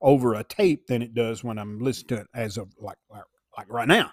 over 0.00 0.34
a 0.34 0.44
tape 0.44 0.86
than 0.86 1.02
it 1.02 1.14
does 1.14 1.42
when 1.44 1.58
I'm 1.58 1.78
listening 1.80 2.08
to 2.08 2.16
it 2.22 2.26
as 2.34 2.56
of 2.56 2.68
like 2.80 2.98
like, 3.10 3.24
like 3.56 3.68
right 3.70 3.88
now. 3.88 4.12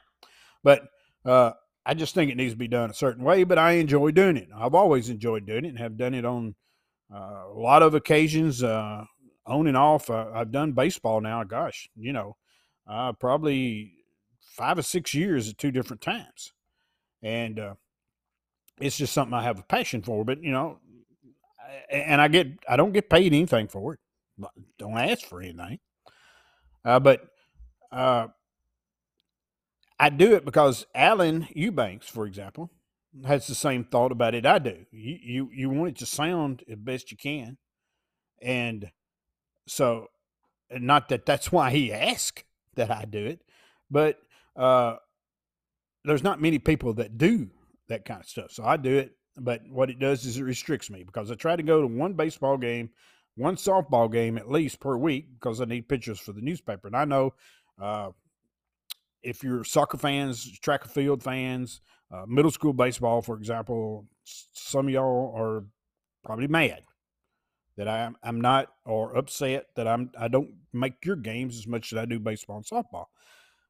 But 0.64 0.88
uh, 1.26 1.52
I 1.86 1.94
just 1.94 2.16
think 2.16 2.32
it 2.32 2.38
needs 2.38 2.54
to 2.54 2.58
be 2.58 2.68
done 2.68 2.90
a 2.90 2.94
certain 2.94 3.24
way. 3.24 3.44
But 3.44 3.58
I 3.58 3.74
enjoy 3.74 4.12
doing 4.12 4.38
it. 4.38 4.50
I've 4.56 4.76
always 4.76 5.10
enjoyed 5.10 5.46
doing 5.46 5.66
it 5.66 5.70
and 5.70 5.80
have 5.80 5.98
done 5.98 6.14
it 6.14 6.26
on 6.26 6.56
uh, 7.14 7.44
a 7.54 7.60
lot 7.60 7.84
of 7.84 7.94
occasions, 7.94 8.64
uh, 8.64 9.04
on 9.46 9.68
and 9.68 9.78
off. 9.78 10.10
I've 10.10 10.52
done 10.52 10.72
baseball 10.72 11.22
now. 11.22 11.44
Gosh, 11.44 11.90
you 11.96 12.14
know, 12.14 12.38
uh, 12.88 13.14
probably 13.14 13.94
five 14.42 14.78
or 14.78 14.84
six 14.84 15.14
years 15.14 15.50
at 15.50 15.58
two 15.58 15.72
different 15.72 16.02
times, 16.02 16.54
and 17.22 17.60
uh, 17.60 17.74
it's 18.80 18.98
just 18.98 19.14
something 19.14 19.34
I 19.34 19.44
have 19.44 19.60
a 19.60 19.64
passion 19.64 20.02
for. 20.02 20.24
But 20.24 20.44
you 20.44 20.52
know, 20.52 20.80
and 21.90 22.22
I 22.22 22.28
get 22.28 22.48
I 22.68 22.76
don't 22.76 22.94
get 22.94 23.10
paid 23.10 23.34
anything 23.34 23.68
for 23.68 23.94
it. 23.94 24.00
Don't 24.78 24.98
ask 24.98 25.26
for 25.26 25.42
anything. 25.42 25.80
Uh, 26.84 27.00
but 27.00 27.28
uh, 27.92 28.28
I 30.00 30.10
do 30.10 30.36
it 30.36 30.44
because 30.44 30.86
Alan 30.94 31.48
Eubanks, 31.56 32.08
for 32.10 32.26
example, 32.26 32.72
has 33.26 33.48
the 33.48 33.56
same 33.56 33.84
thought 33.84 34.12
about 34.12 34.36
it 34.36 34.46
I 34.46 34.60
do. 34.60 34.86
You 34.92 35.20
you 35.22 35.50
you 35.54 35.70
want 35.70 35.90
it 35.92 35.98
to 36.00 36.06
sound 36.06 36.64
as 36.70 36.78
best 36.78 37.12
you 37.12 37.18
can, 37.18 37.58
and 38.42 38.92
so 39.68 40.08
not 40.72 41.10
that 41.10 41.26
that's 41.26 41.52
why 41.52 41.70
he 41.70 41.94
asked 41.94 42.44
that 42.76 42.90
I 42.90 43.06
do 43.06 43.26
it, 43.26 43.42
but 43.90 44.20
uh, 44.56 44.96
there's 46.04 46.24
not 46.24 46.42
many 46.42 46.60
people 46.60 46.94
that 46.96 47.18
do 47.18 47.52
that 47.94 48.06
kind 48.06 48.20
of 48.20 48.28
stuff. 48.28 48.52
So 48.52 48.66
I 48.66 48.78
do 48.78 48.98
it, 48.98 49.16
but 49.38 49.62
what 49.70 49.90
it 49.90 50.00
does 50.00 50.26
is 50.26 50.38
it 50.38 50.44
restricts 50.44 50.90
me 50.90 51.04
because 51.04 51.32
I 51.32 51.36
try 51.36 51.56
to 51.56 51.64
go 51.64 51.82
to 51.82 51.88
one 51.88 52.14
baseball 52.14 52.58
game, 52.58 52.90
one 53.36 53.56
softball 53.56 54.12
game 54.12 54.38
at 54.38 54.50
least 54.50 54.80
per 54.80 54.98
week 54.98 55.28
because 55.34 55.62
I 55.62 55.66
need 55.66 55.88
pictures 55.88 56.20
for 56.20 56.34
the 56.34 56.42
newspaper. 56.42 56.88
And 56.88 56.96
I 56.96 57.06
know 57.06 57.34
uh, 57.82 58.12
if 59.22 59.44
you're 59.44 59.64
soccer 59.64 59.98
fans, 59.98 60.60
track 60.60 60.84
and 60.84 60.92
field 60.92 61.24
fans, 61.24 61.82
uh, 62.12 62.26
middle 62.28 62.52
school 62.52 62.74
baseball, 62.74 63.22
for 63.22 63.36
example, 63.38 64.06
some 64.24 64.88
of 64.88 64.94
y'all 64.94 65.34
are 65.36 65.66
probably 66.24 66.48
mad 66.48 66.84
that 67.78 67.88
I'm 67.88 68.16
I'm 68.22 68.40
not 68.40 68.68
or 68.86 69.16
upset 69.16 69.68
that 69.76 69.88
I'm 69.88 70.12
I 70.18 70.28
don't 70.28 70.52
make 70.72 71.06
your 71.06 71.16
games 71.16 71.58
as 71.58 71.68
much 71.68 71.92
as 71.92 71.98
I 71.98 72.06
do 72.06 72.20
baseball 72.20 72.58
and 72.58 72.66
softball. 72.66 73.06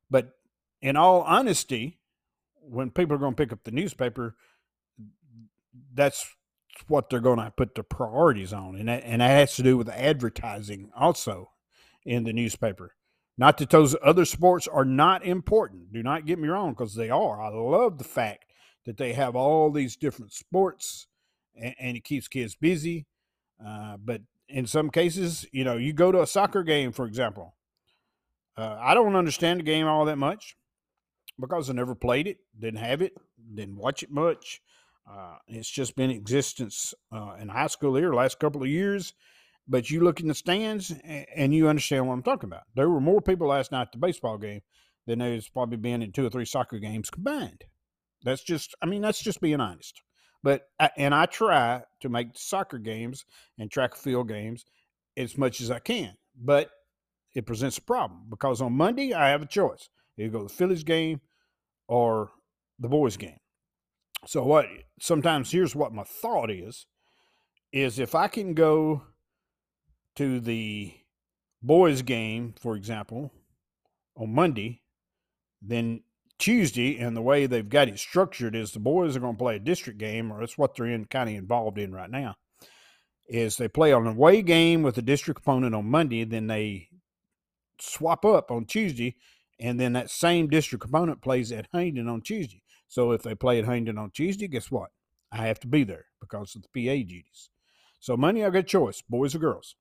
But 0.10 0.34
in 0.82 0.98
all 0.98 1.22
honesty, 1.22 2.00
when 2.70 2.92
people 2.92 3.16
are 3.16 3.20
going 3.20 3.34
to 3.34 3.44
pick 3.44 3.54
up 3.54 3.64
the 3.64 3.72
newspaper, 3.72 4.36
that's 5.94 6.28
what 6.88 7.10
they're 7.10 7.20
going 7.20 7.40
to 7.40 7.52
put 7.56 7.76
their 7.76 7.84
priorities 7.84 8.54
on, 8.54 8.76
and 8.76 8.90
that, 8.90 9.04
and 9.04 9.22
that 9.22 9.28
has 9.28 9.56
to 9.56 9.64
do 9.64 9.78
with 9.78 9.90
advertising 9.90 10.90
also 10.96 11.52
in 12.06 12.24
the 12.24 12.34
newspaper. 12.34 12.96
Not 13.38 13.58
that 13.58 13.70
those 13.70 13.96
other 14.04 14.26
sports 14.26 14.68
are 14.68 14.86
not 14.86 15.26
important. 15.26 15.92
Do 15.92 16.04
not 16.04 16.26
get 16.26 16.40
me 16.40 16.48
wrong, 16.48 16.72
because 16.72 16.96
they 16.96 17.10
are. 17.10 17.42
I 17.42 17.50
love 17.50 17.98
the 17.98 18.04
fact 18.04 18.46
that 18.86 18.98
they 18.98 19.14
have 19.14 19.36
all 19.36 19.72
these 19.72 19.96
different 19.96 20.34
sports, 20.34 21.08
and, 21.56 21.76
and 21.80 21.98
it 21.98 22.04
keeps 22.04 22.28
kids 22.28 22.56
busy. 22.56 23.06
Uh, 23.66 23.98
but 24.04 24.22
in 24.50 24.66
some 24.66 24.90
cases, 24.90 25.46
you 25.52 25.64
know, 25.64 25.78
you 25.78 25.94
go 25.94 26.12
to 26.12 26.22
a 26.22 26.28
soccer 26.28 26.64
game, 26.64 26.92
for 26.92 27.06
example. 27.06 27.56
Uh, 28.56 28.78
I 28.80 28.94
don't 28.94 29.16
understand 29.16 29.60
the 29.60 29.64
game 29.64 29.88
all 29.88 30.06
that 30.06 30.18
much 30.18 30.56
because 31.40 31.70
I 31.70 31.74
never 31.74 31.96
played 31.96 32.28
it, 32.28 32.38
didn't 32.58 32.80
have 32.80 33.02
it, 33.02 33.14
didn't 33.54 33.78
watch 33.78 34.04
it 34.04 34.12
much. 34.12 34.62
Uh, 35.10 35.36
it's 35.48 35.70
just 35.70 35.96
been 35.96 36.10
existence 36.10 36.94
uh, 37.12 37.36
in 37.40 37.50
high 37.50 37.68
school 37.68 37.96
here 37.96 38.14
last 38.14 38.40
couple 38.40 38.62
of 38.62 38.70
years. 38.70 39.14
But 39.68 39.90
you 39.90 40.02
look 40.02 40.20
in 40.20 40.28
the 40.28 40.34
stands 40.34 40.92
and 41.04 41.54
you 41.54 41.70
understand 41.70 42.08
what 42.08 42.14
I'm 42.14 42.24
talking 42.24 42.50
about. 42.50 42.64
There 42.76 42.90
were 42.90 43.00
more 43.00 43.22
people 43.22 43.48
last 43.48 43.72
night 43.72 43.84
at 43.84 43.92
the 43.94 43.98
baseball 43.98 44.38
game 44.38 44.62
than 45.08 45.20
there's 45.20 45.48
probably 45.48 45.78
been 45.78 46.02
in 46.02 46.12
two 46.12 46.26
or 46.26 46.30
three 46.30 46.46
soccer 46.46 46.80
games 46.80 47.10
combined. 47.10 47.64
That's 48.24 48.44
just, 48.44 48.76
I 48.82 48.88
mean, 48.88 49.02
that's 49.02 49.22
just 49.22 49.40
being 49.40 49.62
honest. 49.62 50.02
But, 50.44 50.68
and 50.98 51.16
I 51.16 51.26
try 51.28 51.84
to 52.02 52.10
make 52.10 52.28
soccer 52.34 52.78
games 52.78 53.26
and 53.58 53.72
track 53.72 53.96
field 53.96 54.28
games 54.28 54.66
as 55.16 55.38
much 55.38 55.62
as 55.62 55.72
I 55.72 55.80
can. 55.80 56.16
But 56.36 56.70
it 57.34 57.46
presents 57.46 57.78
a 57.78 57.82
problem 57.82 58.24
because 58.30 58.62
on 58.62 58.74
Monday 58.74 59.14
I 59.14 59.30
have 59.30 59.42
a 59.42 59.48
choice. 59.48 59.90
You 60.18 60.30
go 60.30 60.44
the 60.44 60.50
Fillies 60.50 60.84
game 60.84 61.22
or 61.88 62.32
the 62.80 62.90
boys 62.90 63.18
game. 63.18 63.40
So 64.26 64.44
what 64.44 64.68
sometimes 65.00 65.52
here's 65.52 65.76
what 65.76 65.94
my 65.94 66.04
thought 66.04 66.50
is 66.50 66.86
is 67.72 68.00
if 68.00 68.14
I 68.16 68.28
can 68.28 68.54
go 68.54 69.02
to 70.16 70.40
the 70.40 70.94
boys 71.62 72.04
game, 72.04 72.54
for 72.60 72.76
example, 72.76 73.32
on 74.16 74.34
Monday, 74.34 74.82
then 75.62 76.04
Tuesday, 76.38 77.00
and 77.00 77.18
the 77.18 77.22
way 77.22 77.46
they've 77.46 77.70
got 77.70 77.88
it 77.88 77.98
structured 77.98 78.56
is 78.56 78.72
the 78.72 78.80
boys 78.80 79.16
are 79.16 79.20
going 79.20 79.36
to 79.36 79.40
play 79.40 79.56
a 79.56 79.60
district 79.60 79.98
game, 79.98 80.32
or 80.32 80.40
that's 80.40 80.58
what 80.58 80.76
they're 80.76 80.86
in 80.86 81.06
kind 81.06 81.30
of 81.30 81.36
involved 81.36 81.78
in 81.78 81.94
right 81.94 82.12
now. 82.12 82.36
Is 83.28 83.58
they 83.58 83.68
play 83.68 83.92
an 83.92 84.06
away 84.06 84.42
game 84.42 84.84
with 84.84 84.98
a 84.98 85.02
district 85.02 85.40
opponent 85.40 85.74
on 85.74 85.86
Monday, 85.90 86.24
then 86.26 86.48
they 86.48 86.90
swap 87.80 88.24
up 88.26 88.52
on 88.52 88.66
Tuesday 88.66 89.16
and 89.60 89.80
then 89.80 89.94
that 89.94 90.10
same 90.10 90.48
district 90.48 90.86
opponent 90.86 91.22
plays 91.22 91.52
at 91.52 91.68
Hayden 91.74 92.08
on 92.08 92.22
Tuesday. 92.22 92.62
So 92.88 93.12
if 93.12 93.24
they 93.24 93.36
play 93.36 93.60
at 93.60 93.66
Hayden 93.66 93.98
on 93.98 94.12
Tuesday, 94.12 94.48
guess 94.48 94.70
what? 94.70 94.90
I 95.32 95.48
have 95.48 95.60
to 95.62 95.68
be 95.68 95.84
there 95.84 96.06
because 96.20 96.56
of 96.56 96.64
the 96.64 96.68
PA 96.70 96.96
duties. 96.96 97.50
So 98.00 98.18
Monday 98.18 98.46
I 98.46 98.50
got 98.50 98.60
a 98.60 98.64
choice, 98.64 99.02
boys 99.02 99.34
or 99.34 99.40
girls. 99.40 99.76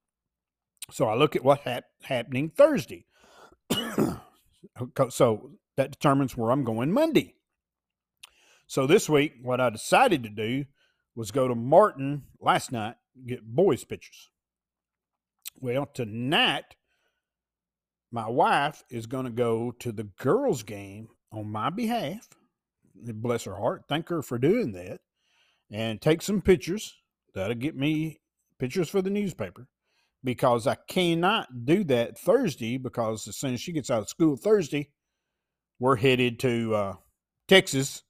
So 0.91 1.09
I 1.09 1.15
look 1.15 1.37
at 1.37 1.45
what 1.45 1.61
hap- 1.61 1.85
happening 2.03 2.51
Thursday. 2.51 3.07
so 5.11 5.51
that 5.77 5.91
determines 5.91 6.37
where 6.37 6.51
I'm 6.51 6.65
going 6.65 6.93
Monday. 6.93 7.35
So 8.67 8.87
this 8.87 9.09
week, 9.09 9.35
what 9.43 9.61
I 9.61 9.71
decided 9.71 10.23
to 10.23 10.31
do 10.31 10.65
was 11.15 11.31
go 11.31 11.49
to 11.49 11.55
Martin 11.55 12.23
last 12.41 12.73
night, 12.73 12.95
get 13.27 13.43
boys 13.43 13.85
pitchers. 13.85 14.31
Well, 15.61 15.87
tonight 15.87 16.77
my 18.13 18.29
wife 18.29 18.85
is 18.91 19.07
going 19.07 19.25
to 19.25 19.31
go 19.33 19.73
to 19.81 19.93
the 19.93 20.05
girls' 20.05 20.63
game 20.63 21.09
on 21.33 21.51
my 21.51 21.71
behalf. 21.71 22.29
Bless 22.95 23.45
her 23.45 23.57
heart. 23.57 23.85
Thank 23.89 24.09
her 24.11 24.23
for 24.23 24.39
doing 24.39 24.73
that. 24.73 25.01
and 25.71 26.01
take 26.01 26.23
some 26.23 26.43
pictures. 26.43 26.95
That'll 27.35 27.57
get 27.57 27.77
me 27.77 28.21
pictures 28.59 28.89
for 28.91 29.03
the 29.03 29.11
newspaper 29.11 29.67
because 30.23 30.67
I 30.67 30.77
cannot 30.89 31.65
do 31.65 31.85
that 31.85 32.19
Thursday 32.19 32.77
because 32.79 33.27
as 33.27 33.37
soon 33.37 33.55
as 33.55 33.61
she 33.61 33.73
gets 33.73 33.91
out 33.91 34.03
of 34.03 34.09
school 34.09 34.37
Thursday, 34.37 34.91
we're 35.81 35.97
headed 35.97 36.39
to 36.41 36.75
uh, 36.75 36.95
Texas 37.49 38.03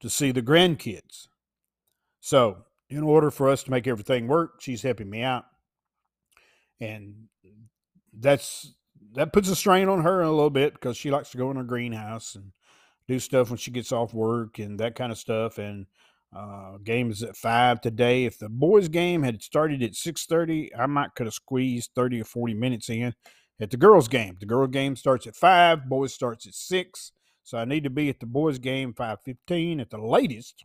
to 0.00 0.10
see 0.10 0.32
the 0.32 0.42
grandkids. 0.42 1.28
So, 2.20 2.58
in 2.90 3.02
order 3.02 3.30
for 3.30 3.48
us 3.48 3.64
to 3.64 3.70
make 3.70 3.86
everything 3.88 4.28
work, 4.28 4.60
she's 4.60 4.82
helping 4.82 5.10
me 5.10 5.22
out. 5.22 5.44
And 6.80 7.28
that's 8.12 8.74
that 9.14 9.32
puts 9.32 9.48
a 9.48 9.56
strain 9.56 9.88
on 9.88 10.02
her 10.02 10.22
a 10.22 10.30
little 10.30 10.50
bit 10.50 10.74
because 10.74 10.96
she 10.96 11.10
likes 11.10 11.30
to 11.30 11.38
go 11.38 11.50
in 11.50 11.56
her 11.56 11.64
greenhouse 11.64 12.34
and 12.34 12.52
do 13.08 13.18
stuff 13.18 13.50
when 13.50 13.58
she 13.58 13.70
gets 13.70 13.92
off 13.92 14.14
work 14.14 14.58
and 14.58 14.78
that 14.80 14.94
kind 14.94 15.12
of 15.12 15.18
stuff. 15.18 15.58
And 15.58 15.86
uh, 16.34 16.78
game 16.78 17.10
is 17.10 17.22
at 17.22 17.36
five 17.36 17.80
today. 17.80 18.24
If 18.24 18.38
the 18.38 18.48
boys' 18.48 18.88
game 18.88 19.22
had 19.22 19.42
started 19.42 19.82
at 19.82 19.94
six 19.94 20.26
thirty, 20.26 20.74
I 20.74 20.86
might 20.86 21.14
could 21.14 21.26
have 21.26 21.34
squeezed 21.34 21.90
thirty 21.94 22.20
or 22.20 22.24
forty 22.24 22.54
minutes 22.54 22.88
in. 22.88 23.14
At 23.60 23.70
the 23.70 23.76
girls' 23.76 24.08
game, 24.08 24.36
the 24.40 24.46
girls' 24.46 24.70
game 24.70 24.96
starts 24.96 25.26
at 25.26 25.36
five. 25.36 25.88
Boys 25.88 26.14
starts 26.14 26.46
at 26.46 26.54
six. 26.54 27.12
So 27.44 27.58
I 27.58 27.64
need 27.64 27.84
to 27.84 27.90
be 27.90 28.08
at 28.08 28.20
the 28.20 28.26
boys' 28.26 28.58
game 28.58 28.94
five 28.94 29.18
fifteen 29.24 29.80
at 29.80 29.90
the 29.90 29.98
latest. 30.00 30.64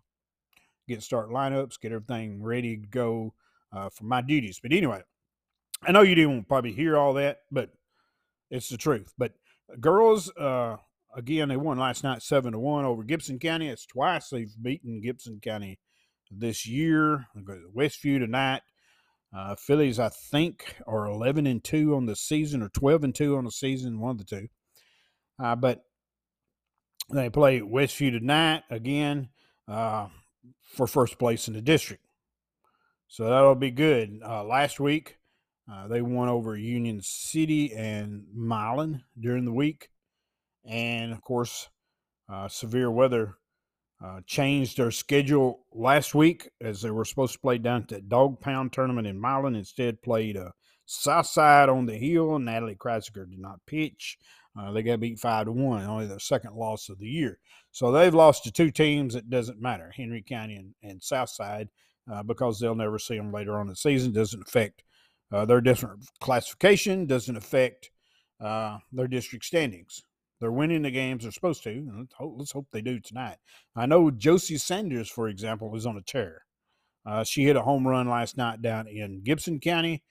Get 0.88 1.04
start 1.04 1.30
lineups, 1.30 1.82
get 1.82 1.92
everything 1.92 2.42
ready 2.42 2.78
to 2.78 2.88
go 2.88 3.34
uh, 3.74 3.90
for 3.90 4.06
my 4.06 4.22
duties. 4.22 4.60
But 4.64 4.72
anyway, 4.72 5.02
I 5.82 5.92
know 5.92 6.02
you 6.02 6.16
didn't 6.16 6.48
probably 6.48 6.72
hear 6.72 6.96
all 6.96 7.16
that, 7.16 7.40
but 7.52 7.72
it's 8.50 8.70
the 8.70 8.78
truth. 8.78 9.14
But 9.18 9.34
girls, 9.80 10.32
uh, 10.38 10.78
again, 11.16 11.50
they 11.50 11.58
won 11.58 11.78
last 11.78 12.04
night 12.04 12.22
seven 12.22 12.54
to 12.54 12.60
one 12.60 12.86
over 12.86 13.04
Gibson 13.04 13.40
County. 13.40 13.68
It's 13.68 13.86
twice 13.86 14.30
they've 14.30 14.54
beaten 14.62 15.02
Gibson 15.02 15.40
County 15.42 15.80
this 16.32 16.68
year. 16.68 17.28
Westview 17.76 18.20
tonight. 18.20 18.62
Uh, 19.36 19.56
Fillies, 19.56 20.00
I 20.00 20.10
think, 20.10 20.76
are 20.88 21.06
eleven 21.06 21.46
and 21.46 21.62
two 21.62 21.96
on 21.96 22.06
the 22.06 22.16
season, 22.16 22.62
or 22.64 22.70
twelve 22.70 23.04
and 23.04 23.14
two 23.14 23.36
on 23.36 23.44
the 23.44 23.52
season, 23.52 24.00
one 24.00 24.12
of 24.12 24.18
the 24.20 24.24
two. 24.24 24.48
Uh, 25.38 25.56
but 25.56 25.84
they 27.12 27.30
play 27.30 27.60
Westview 27.60 28.12
tonight 28.12 28.64
again 28.70 29.30
uh, 29.68 30.08
for 30.64 30.88
first 30.88 31.20
place 31.20 31.50
in 31.50 31.54
the 31.54 31.62
district, 31.62 32.06
so 33.10 33.26
that'll 33.26 33.54
be 33.54 33.70
good. 33.70 34.22
Uh, 34.26 34.46
last 34.46 34.80
week, 34.80 35.18
uh, 35.72 35.88
they 35.88 36.02
won 36.02 36.30
over 36.30 36.56
Union 36.56 37.02
City 37.02 37.74
and 37.74 38.26
Milan 38.34 39.04
during 39.20 39.46
the 39.46 39.54
week. 39.54 39.90
And 40.66 41.12
of 41.12 41.22
course, 41.22 41.70
uh, 42.32 42.48
severe 42.48 42.92
weather 42.92 43.36
uh, 44.04 44.22
changed 44.26 44.78
their 44.78 44.92
schedule 44.92 45.66
last 45.74 46.14
week 46.14 46.50
as 46.62 46.82
they 46.82 46.92
were 46.92 47.06
supposed 47.06 47.34
to 47.34 47.40
play 47.40 47.58
down 47.58 47.82
at 47.84 47.88
the 47.88 48.02
Dog 48.02 48.40
Pound 48.40 48.72
tournament 48.72 49.08
in 49.08 49.20
Milan. 49.20 49.56
Instead, 49.56 50.02
played 50.02 50.38
uh, 50.38 50.52
Southside 50.86 51.70
on 51.70 51.86
the 51.86 51.98
hill. 51.98 52.40
Natalie 52.40 52.76
Kreisiger 52.76 53.30
did 53.30 53.40
not 53.40 53.66
pitch. 53.66 54.18
Uh, 54.58 54.72
they 54.72 54.82
got 54.82 55.00
beat 55.00 55.20
five 55.20 55.46
to 55.46 55.52
one, 55.52 55.84
only 55.86 56.08
their 56.08 56.20
second 56.20 56.56
loss 56.56 56.90
of 56.90 56.98
the 56.98 57.08
year. 57.08 57.40
So 57.72 57.92
they've 57.92 58.14
lost 58.14 58.44
to 58.44 58.52
two 58.52 58.72
teams. 58.72 59.14
It 59.14 59.30
doesn't 59.30 59.62
matter, 59.62 59.92
Henry 59.96 60.24
County 60.24 60.56
and, 60.56 60.74
and 60.82 61.04
Southside, 61.04 61.70
uh, 62.12 62.24
because 62.24 62.60
they'll 62.60 62.74
never 62.74 62.98
see 62.98 63.18
them 63.18 63.32
later 63.32 63.56
on 63.56 63.64
in 63.64 63.68
the 63.70 63.76
season. 63.76 64.14
Doesn't 64.14 64.48
affect 64.48 64.84
uh, 65.32 65.46
their 65.46 65.62
different 65.62 66.06
classification 66.20 67.06
doesn't 67.06 67.36
affect 67.36 67.92
uh, 68.40 68.78
their 68.92 69.08
district 69.08 69.46
standings. 69.46 70.04
They're 70.40 70.52
winning 70.52 70.84
the 70.84 70.92
games 70.92 71.24
they're 71.24 71.32
supposed 71.32 71.64
to. 71.64 71.90
Let's 71.98 72.14
hope, 72.14 72.36
let's 72.38 72.52
hope 72.52 72.68
they 72.72 72.82
do 72.82 73.00
tonight. 73.00 73.38
I 73.76 73.88
know 73.88 74.12
Josie 74.12 74.58
Sanders, 74.58 75.10
for 75.10 75.28
example, 75.28 75.76
is 75.76 75.86
on 75.86 75.98
a 75.98 76.02
tear. 76.02 76.44
Uh, 77.06 77.24
she 77.24 77.44
hit 77.44 77.56
a 77.56 77.62
home 77.62 77.88
run 77.88 78.08
last 78.08 78.38
night 78.38 78.62
down 78.62 78.88
in 78.88 79.22
Gibson 79.24 79.60
County 79.60 80.04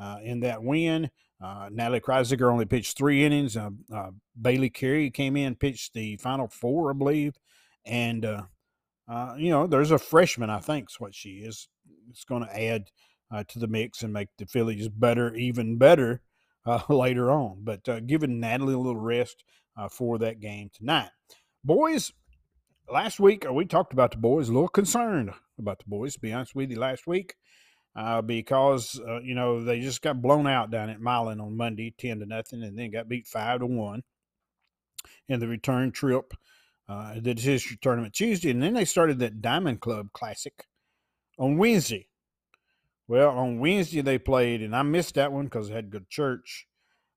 uh, 0.00 0.18
in 0.22 0.40
that 0.40 0.62
win. 0.62 1.10
Uh, 1.42 1.68
Natalie 1.70 2.00
Kreisiger 2.00 2.50
only 2.50 2.64
pitched 2.64 2.96
three 2.96 3.24
innings. 3.24 3.56
Uh, 3.56 3.70
Bailey 4.40 4.70
Carey 4.70 5.10
came 5.10 5.36
in, 5.36 5.54
pitched 5.54 5.92
the 5.92 6.16
final 6.16 6.48
four, 6.48 6.90
I 6.90 6.94
believe. 6.94 7.34
And, 7.84 8.24
you 8.24 9.50
know, 9.50 9.66
there's 9.66 9.90
a 9.90 9.98
freshman, 9.98 10.48
I 10.48 10.60
think, 10.60 10.88
is 10.90 10.98
what 10.98 11.14
she 11.14 11.40
is. 11.40 11.68
It's 12.10 12.24
going 12.24 12.44
to 12.44 12.60
add– 12.60 12.90
uh, 13.30 13.44
to 13.48 13.58
the 13.58 13.66
mix 13.66 14.02
and 14.02 14.12
make 14.12 14.28
the 14.38 14.46
Fillies 14.46 14.88
better, 14.88 15.34
even 15.34 15.78
better 15.78 16.22
uh, 16.64 16.82
later 16.88 17.30
on. 17.30 17.60
But 17.62 17.88
uh, 17.88 18.00
giving 18.00 18.40
Natalie 18.40 18.74
a 18.74 18.78
little 18.78 19.00
rest 19.00 19.44
uh, 19.76 19.88
for 19.88 20.18
that 20.18 20.40
game 20.40 20.70
tonight. 20.72 21.10
Boys, 21.64 22.12
last 22.90 23.18
week 23.18 23.46
uh, 23.46 23.52
we 23.52 23.64
talked 23.64 23.92
about 23.92 24.12
the 24.12 24.18
boys, 24.18 24.48
a 24.48 24.52
little 24.52 24.68
concerned 24.68 25.30
about 25.58 25.78
the 25.78 25.88
boys, 25.88 26.14
to 26.14 26.20
be 26.20 26.32
honest 26.32 26.54
with 26.54 26.70
you, 26.70 26.78
last 26.78 27.06
week. 27.06 27.34
Uh, 27.94 28.20
because 28.20 29.00
you 29.22 29.34
know 29.34 29.64
they 29.64 29.80
just 29.80 30.02
got 30.02 30.20
blown 30.20 30.46
out 30.46 30.70
down 30.70 30.90
at 30.90 31.00
Milan 31.00 31.40
on 31.40 31.56
Monday, 31.56 31.94
ten 31.96 32.18
to 32.18 32.26
nothing, 32.26 32.62
and 32.62 32.78
then 32.78 32.90
got 32.90 33.08
beat 33.08 33.26
five 33.26 33.60
to 33.60 33.66
one 33.66 34.02
in 35.30 35.40
the 35.40 35.48
return 35.48 35.92
trip. 35.92 36.34
Uh, 36.88 37.14
the 37.20 37.34
district 37.34 37.82
tournament 37.82 38.14
Tuesday, 38.14 38.50
and 38.50 38.62
then 38.62 38.74
they 38.74 38.84
started 38.84 39.18
that 39.18 39.42
Diamond 39.42 39.80
Club 39.80 40.12
Classic 40.12 40.66
on 41.36 41.56
Wednesday. 41.56 42.06
Well, 43.08 43.30
on 43.30 43.60
Wednesday 43.60 44.00
they 44.00 44.18
played, 44.18 44.62
and 44.62 44.74
I 44.74 44.82
missed 44.82 45.14
that 45.14 45.32
one 45.32 45.44
because 45.44 45.70
I 45.70 45.74
had 45.74 45.92
to 45.92 45.98
go 45.98 45.98
to 46.00 46.08
church. 46.08 46.66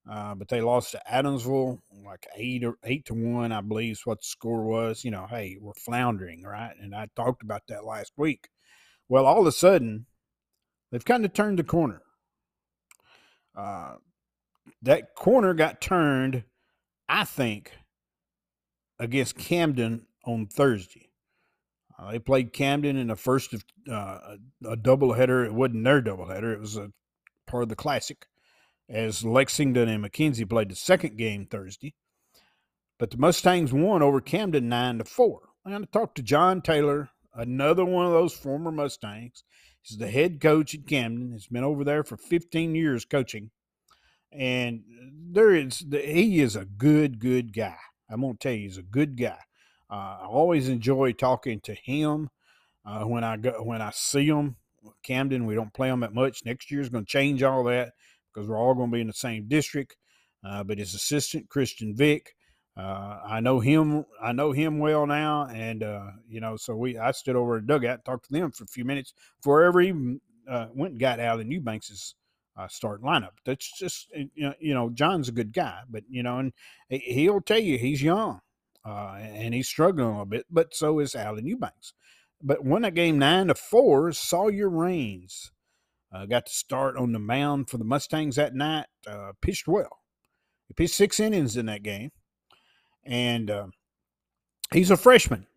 Uh, 0.10 0.34
but 0.34 0.48
they 0.48 0.62
lost 0.62 0.92
to 0.92 1.02
Adamsville 1.12 1.80
like 2.04 2.26
eight 2.36 2.64
or 2.64 2.78
eight 2.84 3.06
to 3.06 3.14
one, 3.14 3.52
I 3.52 3.62
believe 3.62 3.92
is 3.92 4.06
what 4.06 4.20
the 4.20 4.26
score 4.26 4.64
was. 4.64 5.04
You 5.04 5.12
know, 5.12 5.28
hey, 5.30 5.58
we're 5.60 5.74
floundering, 5.74 6.44
right? 6.44 6.74
And 6.82 6.96
I 6.96 7.10
talked 7.16 7.44
about 7.44 7.64
that 7.68 7.86
last 7.86 8.14
week. 8.18 8.50
Well, 9.08 9.26
all 9.26 9.42
of 9.42 9.48
a 9.48 9.52
sudden, 9.52 10.08
they've 10.92 11.06
kind 11.06 11.26
of 11.26 11.34
turned 11.34 11.60
the 11.60 11.64
corner. 11.64 12.02
Uh, 13.56 13.96
that 14.82 15.16
corner 15.16 15.54
got 15.54 15.82
turned, 15.82 16.44
I 17.08 17.24
think, 17.24 17.74
against 19.00 19.38
Camden 19.38 20.08
on 20.26 20.48
Thursday. 20.48 21.09
Uh, 22.00 22.12
they 22.12 22.20
played 22.20 22.54
Camden 22.54 22.96
in 22.96 23.08
the 23.08 23.16
first 23.16 23.54
of 23.54 23.64
uh, 23.92 24.38
a 24.66 24.78
doubleheader. 24.78 25.46
It 25.46 25.54
wasn't 25.54 25.84
their 25.84 26.02
doubleheader; 26.02 26.54
it 26.54 26.60
was 26.60 26.78
a 26.78 26.92
part 27.46 27.64
of 27.64 27.70
the 27.70 27.76
classic. 27.76 28.28
As 28.88 29.24
Lexington 29.24 29.88
and 29.88 30.04
McKenzie 30.04 30.50
played 30.50 30.70
the 30.70 30.76
second 30.76 31.18
game 31.18 31.46
Thursday, 31.46 31.94
but 32.98 33.12
the 33.12 33.18
Mustangs 33.18 33.72
won 33.72 34.02
over 34.02 34.22
Camden 34.22 34.70
nine 34.70 34.98
to 34.98 35.04
four. 35.04 35.42
I'm 35.66 35.72
going 35.72 35.84
to 35.84 35.92
talk 35.92 36.16
to 36.16 36.24
John 36.24 36.62
Taylor, 36.62 37.10
another 37.34 37.86
one 37.86 38.06
of 38.06 38.14
those 38.14 38.34
former 38.34 38.72
Mustangs. 38.72 39.44
He's 39.82 39.98
the 39.98 40.10
head 40.10 40.40
coach 40.40 40.74
at 40.74 40.88
Camden. 40.88 41.34
He's 41.34 41.48
been 41.48 41.64
over 41.64 41.84
there 41.84 42.04
for 42.04 42.18
15 42.18 42.76
years 42.76 43.06
coaching, 43.06 43.52
and 44.32 44.84
there 45.32 45.54
is 45.54 45.86
he 45.92 46.40
is 46.40 46.56
a 46.56 46.66
good, 46.66 47.20
good 47.20 47.54
guy. 47.54 47.78
I'm 48.10 48.22
going 48.22 48.34
to 48.34 48.40
tell 48.40 48.54
you, 48.54 48.62
he's 48.62 48.78
a 48.78 48.84
good 48.84 49.18
guy. 49.18 49.38
Uh, 49.90 50.20
I 50.22 50.26
always 50.26 50.70
enjoy 50.70 51.14
talking 51.14 51.60
to 51.62 51.74
him 51.74 52.30
uh, 52.86 53.04
when 53.04 53.24
I 53.24 53.38
go 53.38 53.64
when 53.64 53.82
I 53.82 53.92
see 53.92 54.28
him. 54.28 54.56
Camden, 55.04 55.46
we 55.46 55.56
don't 55.56 55.74
play 55.74 55.90
them 55.90 56.00
that 56.02 56.14
much. 56.14 56.46
Next 56.46 56.72
year 56.72 56.80
is 56.80 56.90
going 56.90 57.04
to 57.06 57.12
change 57.12 57.44
all 57.44 57.64
that 57.66 57.94
because 58.34 58.48
we're 58.48 58.58
all 58.58 58.76
going 58.76 58.90
to 58.90 58.96
be 58.96 59.02
in 59.02 59.08
the 59.08 59.14
same 59.14 59.48
district. 59.48 59.98
Uh, 60.44 60.64
but 60.64 60.78
his 60.78 60.94
assistant 60.94 61.50
Christian 61.50 61.94
Vick, 61.94 62.34
uh, 62.78 63.20
I 63.26 63.42
know 63.42 63.60
him. 63.60 64.06
I 64.22 64.32
know 64.32 64.52
him 64.52 64.80
well 64.80 65.06
now, 65.06 65.48
and 65.48 65.84
uh, 65.84 66.12
you 66.30 66.40
know, 66.40 66.56
so 66.56 66.76
we 66.76 66.98
I 66.98 67.12
stood 67.12 67.36
over 67.36 67.58
a 67.58 67.66
dugout, 67.66 68.06
talked 68.06 68.28
to 68.28 68.34
them 68.34 68.52
for 68.52 68.64
a 68.64 68.68
few 68.68 68.86
minutes 68.86 69.14
before 69.42 69.64
I 69.64 69.68
ever 69.68 69.82
even 69.82 70.22
uh, 70.50 70.68
went 70.74 70.92
and 70.94 71.00
got 71.00 71.20
Alan 71.20 71.52
Eubanks's 71.52 72.16
uh, 72.56 72.68
start 72.68 73.02
lineup. 73.02 73.34
That's 73.44 73.78
just 73.78 74.10
you 74.14 74.30
know, 74.38 74.54
you 74.60 74.74
know, 74.74 74.92
John's 74.92 75.30
a 75.30 75.34
good 75.34 75.52
guy, 75.52 75.82
but 75.90 76.04
you 76.10 76.24
know, 76.24 76.38
and 76.38 76.54
he'll 76.90 77.42
tell 77.42 77.60
you 77.60 77.78
he's 77.78 78.02
young 78.02 78.40
uh, 78.86 79.18
and 79.20 79.54
he's 79.54 79.68
struggling 79.68 80.20
a 80.20 80.26
bit, 80.26 80.46
but 80.50 80.74
so 80.74 81.00
is 81.00 81.16
Allen 81.16 81.46
Eubanks. 81.46 81.94
But 82.42 82.64
won 82.64 82.84
that 82.84 82.94
game 82.94 83.20
nine 83.20 83.48
to 83.48 83.56
four. 83.56 84.12
Sawyer 84.14 84.70
Rains 84.70 85.52
uh, 86.14 86.26
got 86.26 86.46
to 86.46 86.54
start 86.54 86.96
on 86.98 87.12
the 87.12 87.20
mound 87.20 87.70
for 87.70 87.78
the 87.78 87.84
Mustangs 87.84 88.38
that 88.38 88.56
night. 88.56 88.88
Uh, 89.06 89.34
pitched 89.42 89.68
well. 89.68 90.00
He 90.68 90.74
pitched 90.74 90.96
six 90.96 91.20
innings 91.20 91.58
in 91.58 91.66
that 91.66 91.84
game, 91.84 92.12
and 93.04 93.52
uh, 93.52 93.68
he's 94.72 94.92
a 94.92 94.98
freshman. 94.98 95.48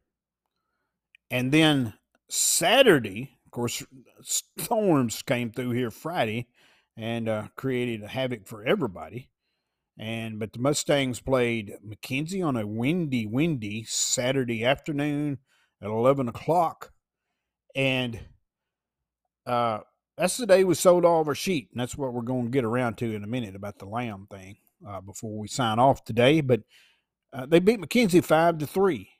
And 1.30 1.52
then 1.52 1.94
Saturday, 2.28 3.38
of 3.46 3.50
course, 3.52 3.84
storms 4.22 5.22
came 5.22 5.50
through 5.50 5.70
here 5.70 5.90
Friday 5.90 6.48
and 6.96 7.28
uh, 7.28 7.48
created 7.56 8.02
a 8.02 8.08
havoc 8.08 8.46
for 8.46 8.64
everybody. 8.64 9.28
And 9.98 10.38
but 10.38 10.52
the 10.52 10.58
Mustangs 10.58 11.20
played 11.20 11.74
McKenzie 11.86 12.44
on 12.44 12.56
a 12.56 12.66
windy, 12.66 13.26
windy 13.26 13.84
Saturday 13.84 14.64
afternoon 14.64 15.38
at 15.82 15.88
eleven 15.88 16.28
o'clock, 16.28 16.92
and 17.76 18.18
uh, 19.46 19.80
that's 20.16 20.38
the 20.38 20.46
day 20.46 20.64
we 20.64 20.74
sold 20.74 21.04
all 21.04 21.20
of 21.20 21.28
our 21.28 21.34
sheep, 21.34 21.68
and 21.72 21.80
that's 21.80 21.96
what 21.96 22.14
we're 22.14 22.22
going 22.22 22.44
to 22.44 22.50
get 22.50 22.64
around 22.64 22.96
to 22.98 23.14
in 23.14 23.22
a 23.22 23.26
minute 23.26 23.54
about 23.54 23.78
the 23.78 23.84
lamb 23.84 24.26
thing 24.30 24.56
uh, 24.86 25.02
before 25.02 25.38
we 25.38 25.46
sign 25.46 25.78
off 25.78 26.04
today. 26.04 26.40
But 26.40 26.62
uh, 27.32 27.44
they 27.44 27.58
beat 27.60 27.80
McKenzie 27.80 28.24
five 28.24 28.56
to 28.58 28.66
three, 28.66 29.10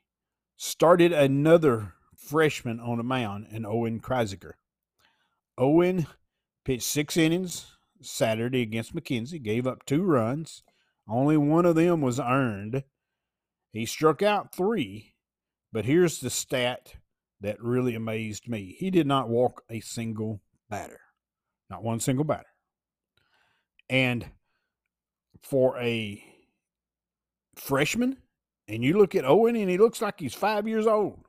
started 0.57 1.11
another 1.11 1.93
freshman 2.17 2.79
on 2.79 2.97
the 2.97 3.03
mound 3.03 3.47
in 3.51 3.65
Owen 3.65 3.99
Kreisiger. 3.99 4.53
Owen 5.55 6.07
pitched 6.65 6.83
six 6.83 7.15
innings 7.15 7.72
Saturday 8.05 8.61
against 8.61 8.95
McKenzie, 8.95 9.41
gave 9.41 9.67
up 9.67 9.85
two 9.85 10.03
runs. 10.03 10.63
Only 11.07 11.37
one 11.37 11.65
of 11.65 11.75
them 11.75 12.01
was 12.01 12.19
earned. 12.19 12.83
He 13.71 13.85
struck 13.85 14.21
out 14.21 14.55
three, 14.55 15.15
but 15.71 15.85
here's 15.85 16.19
the 16.19 16.29
stat 16.29 16.95
that 17.41 17.61
really 17.61 17.95
amazed 17.95 18.47
me. 18.47 18.75
He 18.77 18.89
did 18.89 19.07
not 19.07 19.29
walk 19.29 19.63
a 19.69 19.79
single 19.81 20.41
batter, 20.69 21.01
not 21.69 21.83
one 21.83 21.99
single 21.99 22.23
batter. 22.23 22.47
And 23.89 24.25
for 25.41 25.77
a 25.77 26.23
freshman, 27.55 28.17
and 28.67 28.83
you 28.83 28.97
look 28.97 29.13
at 29.15 29.25
Owen 29.25 29.55
and 29.55 29.69
he 29.69 29.77
looks 29.77 30.01
like 30.01 30.19
he's 30.19 30.33
five 30.33 30.67
years 30.67 30.87
old. 30.87 31.25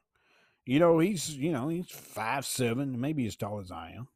You 0.67 0.79
know, 0.79 0.99
he's 0.99 1.31
you 1.31 1.53
know, 1.53 1.69
he's 1.69 1.91
five 1.91 2.47
seven, 2.47 3.01
maybe 3.01 3.27
as 3.27 3.37
tall 3.37 3.61
as 3.61 3.71
I 3.71 3.95
am. 3.97 4.09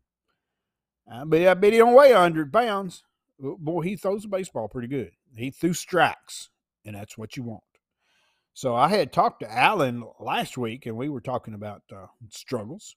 Uh, 1.10 1.24
but 1.24 1.46
I 1.46 1.54
bet 1.54 1.72
he 1.72 1.78
don't 1.78 1.94
weigh 1.94 2.12
hundred 2.12 2.52
pounds. 2.52 3.02
Boy, 3.38 3.82
he 3.82 3.96
throws 3.96 4.24
a 4.24 4.28
baseball 4.28 4.68
pretty 4.68 4.88
good. 4.88 5.12
He 5.36 5.50
threw 5.50 5.72
strikes, 5.72 6.50
and 6.84 6.96
that's 6.96 7.16
what 7.16 7.36
you 7.36 7.44
want. 7.44 7.62
So 8.52 8.74
I 8.74 8.88
had 8.88 9.12
talked 9.12 9.40
to 9.40 9.52
Alan 9.52 10.02
last 10.18 10.58
week, 10.58 10.86
and 10.86 10.96
we 10.96 11.08
were 11.08 11.20
talking 11.20 11.54
about 11.54 11.82
uh, 11.94 12.06
struggles, 12.30 12.96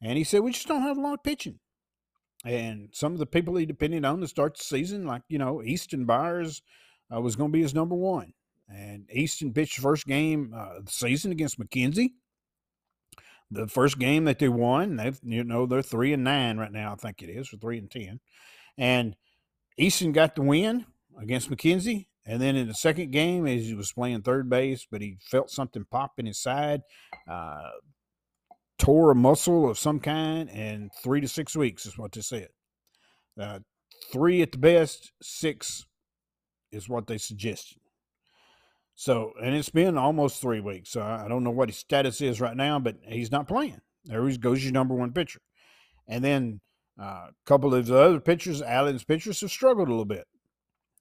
and 0.00 0.16
he 0.16 0.24
said 0.24 0.42
we 0.42 0.52
just 0.52 0.68
don't 0.68 0.82
have 0.82 0.96
a 0.96 1.00
lot 1.00 1.14
of 1.14 1.24
pitching. 1.24 1.58
And 2.44 2.90
some 2.92 3.12
of 3.12 3.18
the 3.18 3.26
people 3.26 3.56
he 3.56 3.66
depended 3.66 4.04
on 4.04 4.20
to 4.20 4.28
start 4.28 4.56
the 4.56 4.62
season, 4.62 5.04
like 5.04 5.22
you 5.28 5.38
know, 5.38 5.62
Easton 5.62 6.06
Byers 6.06 6.62
uh, 7.12 7.20
was 7.20 7.34
going 7.34 7.50
to 7.50 7.56
be 7.56 7.62
his 7.62 7.74
number 7.74 7.96
one, 7.96 8.32
and 8.72 9.10
Easton 9.12 9.52
pitched 9.52 9.76
the 9.76 9.82
first 9.82 10.06
game 10.06 10.54
uh, 10.56 10.80
the 10.84 10.92
season 10.92 11.32
against 11.32 11.58
McKenzie 11.58 12.12
the 13.50 13.66
first 13.66 13.98
game 13.98 14.24
that 14.24 14.38
they 14.38 14.48
won, 14.48 14.96
they've 14.96 15.18
you 15.22 15.44
know 15.44 15.66
they're 15.66 15.82
three 15.82 16.12
and 16.12 16.24
nine 16.24 16.58
right 16.58 16.72
now. 16.72 16.92
I 16.92 16.96
think 16.96 17.22
it 17.22 17.30
is, 17.30 17.52
or 17.52 17.56
three 17.56 17.78
and 17.78 17.90
ten. 17.90 18.20
And 18.76 19.16
Easton 19.76 20.12
got 20.12 20.34
the 20.34 20.42
win 20.42 20.86
against 21.20 21.50
McKenzie. 21.50 22.06
And 22.26 22.42
then 22.42 22.56
in 22.56 22.68
the 22.68 22.74
second 22.74 23.10
game, 23.10 23.46
as 23.46 23.64
he 23.64 23.74
was 23.74 23.90
playing 23.90 24.20
third 24.20 24.50
base, 24.50 24.86
but 24.90 25.00
he 25.00 25.16
felt 25.18 25.50
something 25.50 25.86
pop 25.90 26.18
in 26.18 26.26
his 26.26 26.38
side, 26.38 26.82
uh, 27.26 27.70
tore 28.78 29.10
a 29.10 29.14
muscle 29.14 29.68
of 29.68 29.78
some 29.78 29.98
kind, 29.98 30.50
and 30.50 30.90
three 31.02 31.22
to 31.22 31.28
six 31.28 31.56
weeks 31.56 31.86
is 31.86 31.96
what 31.96 32.12
they 32.12 32.20
said. 32.20 32.48
Uh, 33.40 33.60
three 34.12 34.42
at 34.42 34.52
the 34.52 34.58
best, 34.58 35.10
six 35.22 35.86
is 36.70 36.86
what 36.86 37.06
they 37.06 37.16
suggested. 37.16 37.78
So, 39.00 39.32
and 39.40 39.54
it's 39.54 39.68
been 39.68 39.96
almost 39.96 40.42
three 40.42 40.58
weeks. 40.58 40.90
So 40.90 41.00
I 41.00 41.28
don't 41.28 41.44
know 41.44 41.52
what 41.52 41.68
his 41.68 41.78
status 41.78 42.20
is 42.20 42.40
right 42.40 42.56
now, 42.56 42.80
but 42.80 42.96
he's 43.06 43.30
not 43.30 43.46
playing. 43.46 43.80
There 44.04 44.26
he 44.26 44.36
goes 44.36 44.64
your 44.64 44.72
number 44.72 44.92
one 44.92 45.12
pitcher. 45.12 45.38
And 46.08 46.24
then 46.24 46.60
uh, 47.00 47.28
a 47.28 47.32
couple 47.46 47.72
of 47.72 47.86
the 47.86 47.96
other 47.96 48.18
pitchers, 48.18 48.60
Allen's 48.60 49.04
pitchers, 49.04 49.40
have 49.40 49.52
struggled 49.52 49.86
a 49.86 49.92
little 49.92 50.04
bit 50.04 50.26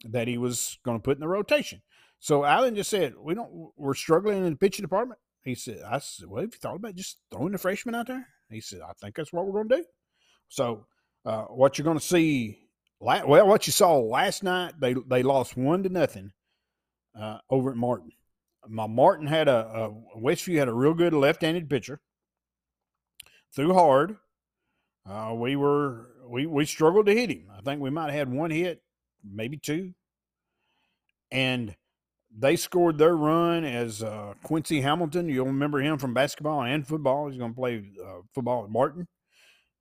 that 0.04 0.28
he 0.28 0.38
was 0.38 0.78
going 0.86 1.00
to 1.00 1.02
put 1.02 1.18
in 1.18 1.22
the 1.22 1.28
rotation. 1.28 1.82
So 2.20 2.46
Allen 2.46 2.76
just 2.76 2.92
said, 2.92 3.16
"We 3.20 3.34
don't. 3.34 3.72
We're 3.76 3.96
struggling 3.96 4.46
in 4.46 4.52
the 4.52 4.58
pitching 4.58 4.84
department." 4.84 5.20
He 5.42 5.56
said, 5.56 5.82
"I 5.84 5.98
said, 5.98 6.30
well, 6.30 6.42
have 6.42 6.54
you 6.54 6.60
thought 6.60 6.76
about 6.76 6.94
just 6.94 7.18
throwing 7.32 7.54
the 7.54 7.58
freshman 7.58 7.96
out 7.96 8.06
there?" 8.06 8.28
He 8.52 8.62
said, 8.62 8.82
"I 8.88 8.94
think 9.02 9.16
that's 9.16 9.34
what 9.34 9.48
we're 9.48 9.64
going 9.64 9.70
to 9.70 9.78
do." 9.78 9.86
So 10.50 10.86
uh, 11.26 11.46
what 11.46 11.80
you're 11.80 11.86
going 11.86 11.98
to 11.98 12.06
see, 12.06 12.60
well, 13.00 13.48
what 13.48 13.66
you 13.66 13.74
saw 13.74 13.98
last 13.98 14.44
night, 14.44 14.74
they 14.80 14.94
they 14.94 15.24
lost 15.24 15.58
one 15.58 15.82
to 15.82 15.90
nothing 15.90 16.32
uh, 17.20 17.40
over 17.50 17.72
at 17.72 17.78
Martin. 17.78 18.12
My 18.68 18.88
Martin 18.88 19.28
had 19.28 19.48
a, 19.48 19.92
a 20.16 20.20
Westview 20.20 20.58
had 20.58 20.68
a 20.68 20.74
real 20.74 20.94
good 20.94 21.14
left-handed 21.14 21.70
pitcher. 21.70 22.02
Threw 23.56 23.74
hard. 23.74 24.18
Uh, 25.10 25.34
we 25.36 25.56
were 25.56 26.10
we 26.28 26.46
we 26.46 26.66
struggled 26.66 27.06
to 27.06 27.14
hit 27.14 27.30
him. 27.30 27.48
I 27.56 27.62
think 27.62 27.82
we 27.82 27.90
might 27.90 28.12
have 28.12 28.14
had 28.14 28.32
one 28.32 28.52
hit, 28.52 28.82
maybe 29.24 29.58
two. 29.58 29.94
And 31.32 31.76
they 32.38 32.56
scored 32.56 32.98
their 32.98 33.16
run 33.16 33.64
as 33.64 34.04
uh, 34.04 34.34
Quincy 34.44 34.82
Hamilton. 34.82 35.30
You'll 35.30 35.48
remember 35.48 35.80
him 35.80 35.98
from 35.98 36.14
basketball 36.14 36.62
and 36.64 36.88
football. 36.88 37.28
He's 37.28 37.38
going 37.38 37.52
to 37.52 37.60
play 37.60 37.84
uh, 38.06 38.22
football 38.34 38.66
at 38.66 38.70
Martin, 38.70 39.08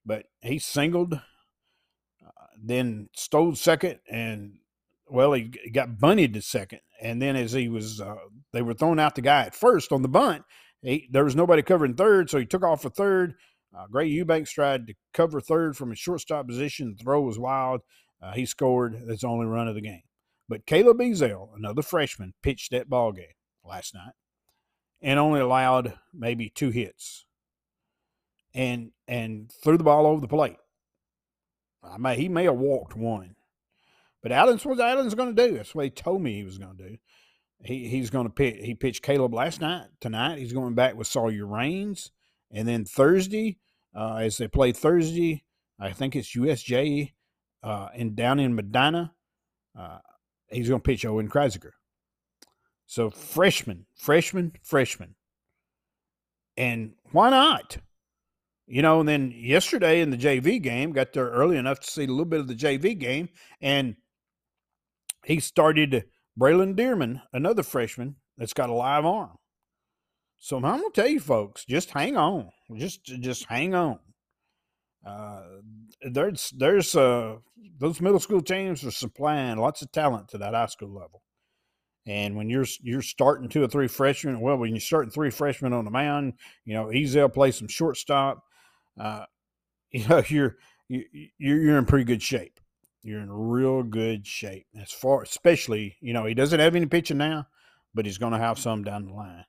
but 0.04 0.26
he 0.42 0.58
singled, 0.58 1.14
uh, 1.14 2.46
then 2.60 3.08
stole 3.14 3.54
second, 3.54 3.98
and 4.08 4.58
well, 5.08 5.32
he 5.32 5.44
got 5.72 5.98
bunted 5.98 6.34
to 6.34 6.42
second, 6.42 6.80
and 7.00 7.20
then 7.22 7.36
as 7.36 7.52
he 7.52 7.68
was, 7.68 8.00
uh, 8.00 8.16
they 8.52 8.62
were 8.62 8.74
throwing 8.74 9.00
out 9.00 9.14
the 9.14 9.22
guy 9.22 9.42
at 9.42 9.54
first 9.54 9.92
on 9.92 10.02
the 10.02 10.08
bunt. 10.08 10.44
He, 10.82 11.08
there 11.10 11.24
was 11.24 11.36
nobody 11.36 11.62
covering 11.62 11.94
third, 11.94 12.30
so 12.30 12.38
he 12.38 12.46
took 12.46 12.64
off 12.64 12.82
for 12.82 12.90
third. 12.90 13.34
Uh, 13.76 13.86
Gray 13.88 14.06
Eubanks 14.06 14.52
tried 14.52 14.86
to 14.86 14.94
cover 15.12 15.40
third 15.40 15.76
from 15.76 15.92
a 15.92 15.96
shortstop 15.96 16.46
position. 16.46 16.94
The 16.96 17.02
throw 17.02 17.22
was 17.22 17.38
wild. 17.38 17.82
Uh, 18.22 18.32
he 18.32 18.46
scored. 18.46 18.96
That's 19.06 19.20
the 19.20 19.28
only 19.28 19.46
run 19.46 19.68
of 19.68 19.74
the 19.74 19.80
game. 19.80 20.02
But 20.48 20.66
Caleb 20.66 20.98
Ezel, 20.98 21.50
another 21.56 21.82
freshman, 21.82 22.34
pitched 22.42 22.70
that 22.70 22.88
ball 22.88 23.12
game 23.12 23.26
last 23.64 23.94
night, 23.94 24.14
and 25.02 25.18
only 25.18 25.40
allowed 25.40 25.94
maybe 26.14 26.50
two 26.50 26.70
hits, 26.70 27.26
and 28.54 28.92
and 29.06 29.52
threw 29.62 29.76
the 29.76 29.84
ball 29.84 30.06
over 30.06 30.20
the 30.20 30.28
plate. 30.28 30.56
I 31.82 31.98
may 31.98 32.16
he 32.16 32.28
may 32.28 32.44
have 32.44 32.56
walked 32.56 32.96
one, 32.96 33.35
but 34.26 34.32
Allen's 34.32 34.66
what 34.66 34.80
Allen's 34.80 35.14
going 35.14 35.36
to 35.36 35.48
do. 35.48 35.54
That's 35.54 35.72
what 35.72 35.84
he 35.84 35.90
told 35.90 36.20
me 36.20 36.34
he 36.34 36.42
was 36.42 36.58
going 36.58 36.76
to 36.76 36.88
do. 36.88 36.96
He 37.60 37.86
he's 37.86 38.10
going 38.10 38.26
to 38.26 38.32
pitch. 38.32 38.56
He 38.60 38.74
pitched 38.74 39.04
Caleb 39.04 39.32
last 39.32 39.60
night. 39.60 39.86
Tonight 40.00 40.38
he's 40.38 40.52
going 40.52 40.74
back 40.74 40.96
with 40.96 41.06
Sawyer 41.06 41.46
Rains, 41.46 42.10
and 42.50 42.66
then 42.66 42.84
Thursday, 42.84 43.58
uh, 43.96 44.16
as 44.16 44.36
they 44.36 44.48
play 44.48 44.72
Thursday, 44.72 45.44
I 45.78 45.92
think 45.92 46.16
it's 46.16 46.34
USJ, 46.34 47.12
uh, 47.62 47.90
and 47.94 48.16
down 48.16 48.40
in 48.40 48.56
Medina, 48.56 49.14
uh, 49.78 49.98
he's 50.48 50.68
going 50.68 50.80
to 50.80 50.84
pitch 50.84 51.06
Owen 51.06 51.28
Kreisiger. 51.28 51.70
So 52.84 53.10
freshman, 53.10 53.86
freshman, 53.94 54.54
freshman, 54.60 55.14
and 56.56 56.94
why 57.12 57.30
not? 57.30 57.76
You 58.66 58.82
know, 58.82 58.98
and 58.98 59.08
then 59.08 59.32
yesterday 59.32 60.00
in 60.00 60.10
the 60.10 60.16
JV 60.16 60.60
game, 60.60 60.90
got 60.90 61.12
there 61.12 61.30
early 61.30 61.56
enough 61.56 61.78
to 61.78 61.88
see 61.88 62.02
a 62.02 62.08
little 62.08 62.24
bit 62.24 62.40
of 62.40 62.48
the 62.48 62.56
JV 62.56 62.98
game, 62.98 63.28
and 63.60 63.94
he 65.26 65.40
started 65.40 66.04
Braylon 66.38 66.76
Dearman, 66.76 67.20
another 67.32 67.64
freshman 67.64 68.16
that's 68.38 68.52
got 68.52 68.70
a 68.70 68.74
live 68.74 69.04
arm. 69.04 69.36
So 70.38 70.56
I'm 70.56 70.62
gonna 70.62 70.84
tell 70.94 71.08
you, 71.08 71.18
folks, 71.18 71.64
just 71.64 71.90
hang 71.90 72.16
on, 72.16 72.50
just 72.76 73.04
just 73.04 73.44
hang 73.46 73.74
on. 73.74 73.98
Uh, 75.04 75.42
there's 76.12 76.52
there's 76.56 76.94
uh, 76.94 77.36
those 77.78 78.00
middle 78.00 78.20
school 78.20 78.40
teams 78.40 78.84
are 78.84 78.92
supplying 78.92 79.58
lots 79.58 79.82
of 79.82 79.90
talent 79.90 80.28
to 80.28 80.38
that 80.38 80.54
high 80.54 80.66
school 80.66 80.94
level. 80.94 81.22
And 82.06 82.36
when 82.36 82.48
you're 82.48 82.66
you're 82.82 83.02
starting 83.02 83.48
two 83.48 83.64
or 83.64 83.68
three 83.68 83.88
freshmen, 83.88 84.40
well, 84.40 84.58
when 84.58 84.70
you're 84.70 84.80
starting 84.80 85.10
three 85.10 85.30
freshmen 85.30 85.72
on 85.72 85.84
the 85.84 85.90
mound, 85.90 86.34
you 86.64 86.74
know, 86.74 86.86
Ezel 86.86 87.32
play 87.32 87.50
some 87.50 87.68
shortstop. 87.68 88.44
Uh, 88.98 89.24
you 89.90 90.06
know, 90.06 90.22
you're 90.28 90.56
you, 90.88 91.00
are 91.00 91.26
you're 91.38 91.78
in 91.78 91.84
pretty 91.86 92.04
good 92.04 92.22
shape 92.22 92.60
you're 93.06 93.20
in 93.20 93.30
real 93.30 93.82
good 93.82 94.26
shape. 94.26 94.66
As 94.80 94.90
far, 94.90 95.22
especially, 95.22 95.96
you 96.00 96.12
know, 96.12 96.24
he 96.24 96.34
doesn't 96.34 96.60
have 96.60 96.74
any 96.74 96.86
pitching 96.86 97.18
now, 97.18 97.46
but 97.94 98.04
he's 98.04 98.18
going 98.18 98.32
to 98.32 98.38
have 98.38 98.58
some 98.58 98.82
down 98.82 99.06
the 99.06 99.12
line. 99.12 99.44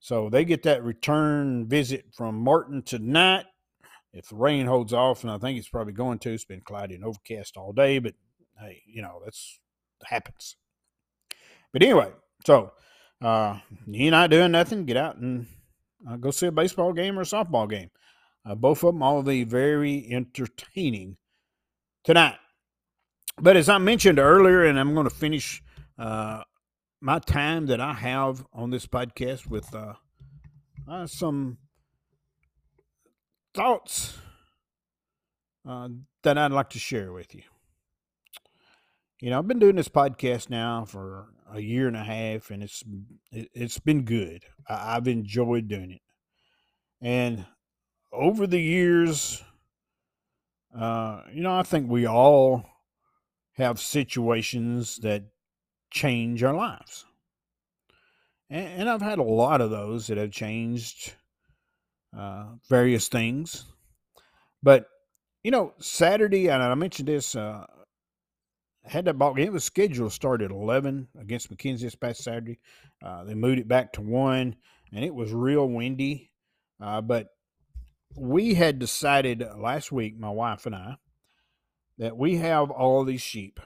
So 0.00 0.30
they 0.30 0.44
get 0.44 0.62
that 0.62 0.84
return 0.84 1.68
visit 1.68 2.06
from 2.14 2.36
Martin 2.36 2.82
tonight. 2.82 3.46
If 4.12 4.28
the 4.28 4.36
rain 4.36 4.66
holds 4.66 4.92
off, 4.92 5.22
and 5.22 5.30
I 5.30 5.38
think 5.38 5.58
it's 5.58 5.68
probably 5.68 5.92
going 5.92 6.18
to, 6.20 6.32
it's 6.32 6.44
been 6.44 6.62
cloudy 6.62 6.94
and 6.94 7.04
overcast 7.04 7.56
all 7.56 7.72
day, 7.72 7.98
but 7.98 8.14
hey, 8.58 8.82
you 8.86 9.02
know, 9.02 9.20
that's 9.22 9.60
happens. 10.04 10.56
But 11.72 11.82
anyway, 11.82 12.12
so 12.46 12.72
uh, 13.20 13.58
you're 13.86 14.10
not 14.10 14.30
doing 14.30 14.52
nothing, 14.52 14.86
get 14.86 14.96
out 14.96 15.16
and 15.16 15.46
uh, 16.08 16.16
go 16.16 16.30
see 16.30 16.46
a 16.46 16.52
baseball 16.52 16.92
game 16.92 17.18
or 17.18 17.22
a 17.22 17.26
softball 17.26 17.68
game. 17.68 17.90
Uh, 18.46 18.54
both 18.54 18.82
of 18.82 18.94
them 18.94 19.02
all 19.02 19.22
be 19.22 19.44
very 19.44 20.08
entertaining 20.10 21.16
tonight. 22.02 22.36
But 23.40 23.56
as 23.56 23.68
I 23.68 23.78
mentioned 23.78 24.18
earlier, 24.18 24.64
and 24.64 24.80
I'm 24.80 24.94
going 24.94 25.08
to 25.08 25.14
finish 25.14 25.62
uh, 25.96 26.42
my 27.00 27.20
time 27.20 27.66
that 27.66 27.80
I 27.80 27.92
have 27.92 28.44
on 28.52 28.70
this 28.70 28.86
podcast 28.86 29.46
with 29.46 29.72
uh, 29.72 29.94
uh, 30.90 31.06
some 31.06 31.58
thoughts 33.54 34.18
uh, 35.68 35.88
that 36.24 36.36
I'd 36.36 36.50
like 36.50 36.70
to 36.70 36.80
share 36.80 37.12
with 37.12 37.32
you. 37.32 37.42
You 39.20 39.30
know, 39.30 39.38
I've 39.38 39.48
been 39.48 39.60
doing 39.60 39.76
this 39.76 39.88
podcast 39.88 40.50
now 40.50 40.84
for 40.84 41.28
a 41.52 41.60
year 41.60 41.86
and 41.86 41.96
a 41.96 42.04
half, 42.04 42.50
and 42.50 42.62
it's 42.62 42.82
it's 43.30 43.78
been 43.78 44.04
good. 44.04 44.44
I've 44.68 45.06
enjoyed 45.06 45.68
doing 45.68 45.92
it, 45.92 46.02
and 47.00 47.46
over 48.12 48.46
the 48.46 48.60
years, 48.60 49.42
uh, 50.76 51.22
you 51.32 51.42
know, 51.42 51.56
I 51.56 51.62
think 51.62 51.90
we 51.90 52.06
all 52.06 52.64
have 53.58 53.80
situations 53.80 54.98
that 54.98 55.24
change 55.90 56.42
our 56.42 56.54
lives. 56.54 57.04
And, 58.50 58.82
and 58.82 58.90
I've 58.90 59.02
had 59.02 59.18
a 59.18 59.24
lot 59.24 59.60
of 59.60 59.70
those 59.70 60.06
that 60.06 60.16
have 60.16 60.30
changed 60.30 61.14
uh, 62.16 62.46
various 62.68 63.08
things. 63.08 63.64
But, 64.62 64.86
you 65.42 65.50
know, 65.50 65.74
Saturday, 65.78 66.48
and 66.48 66.62
I 66.62 66.74
mentioned 66.74 67.08
this, 67.08 67.36
uh, 67.36 67.66
had 68.84 69.04
that 69.04 69.18
ball 69.18 69.34
game. 69.34 69.46
It 69.46 69.52
was 69.52 69.64
scheduled 69.64 70.10
to 70.10 70.14
start 70.14 70.40
at 70.40 70.50
11 70.50 71.08
against 71.20 71.54
McKenzie 71.54 71.82
this 71.82 71.94
past 71.94 72.22
Saturday. 72.22 72.58
Uh, 73.04 73.24
they 73.24 73.34
moved 73.34 73.58
it 73.58 73.68
back 73.68 73.92
to 73.94 74.00
1, 74.00 74.56
and 74.92 75.04
it 75.04 75.14
was 75.14 75.32
real 75.32 75.68
windy. 75.68 76.30
Uh, 76.80 77.00
but 77.00 77.28
we 78.16 78.54
had 78.54 78.78
decided 78.78 79.44
last 79.56 79.92
week, 79.92 80.18
my 80.18 80.30
wife 80.30 80.64
and 80.64 80.74
I, 80.74 80.96
that 81.98 82.16
we 82.16 82.36
have 82.36 82.70
all 82.70 83.04
these 83.04 83.20
sheep. 83.20 83.60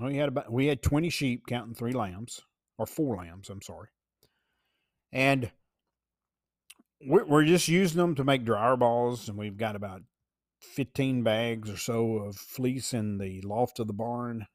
We 0.00 0.16
had 0.16 0.28
about 0.28 0.52
we 0.52 0.66
had 0.66 0.82
20 0.82 1.10
sheep 1.10 1.46
counting 1.46 1.74
three 1.74 1.92
lambs 1.92 2.42
or 2.78 2.86
four 2.86 3.16
lambs, 3.16 3.50
I'm 3.50 3.62
sorry. 3.62 3.88
And 5.12 5.50
we're, 7.00 7.44
just 7.44 7.68
using 7.68 7.98
them 7.98 8.14
to 8.16 8.24
make 8.24 8.44
dryer 8.44 8.76
balls 8.76 9.28
and 9.28 9.38
we've 9.38 9.56
got 9.56 9.76
about 9.76 10.02
15 10.60 11.22
bags 11.22 11.70
or 11.70 11.76
so 11.76 12.16
of 12.16 12.36
fleece 12.36 12.92
in 12.92 13.18
the 13.18 13.40
loft 13.42 13.78
of 13.78 13.86
the 13.86 13.92
barn 13.92 14.46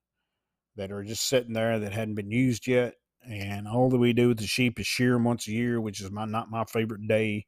that 0.76 0.92
are 0.92 1.04
just 1.04 1.28
sitting 1.28 1.54
there 1.54 1.80
that 1.80 1.94
hadn't 1.94 2.16
been 2.16 2.32
used 2.32 2.68
yet. 2.68 2.96
And 3.26 3.68
all 3.68 3.90
that 3.90 3.98
we 3.98 4.12
do 4.12 4.30
with 4.30 4.40
the 4.40 4.48
sheep 4.48 4.80
is 4.80 4.88
shear 4.88 5.14
them 5.14 5.24
once 5.24 5.48
a 5.48 5.52
year, 5.52 5.80
which 5.80 6.02
is 6.02 6.12
my 6.12 6.26
not 6.26 6.52
my 6.52 6.66
favorite 6.66 7.08
day. 7.08 7.46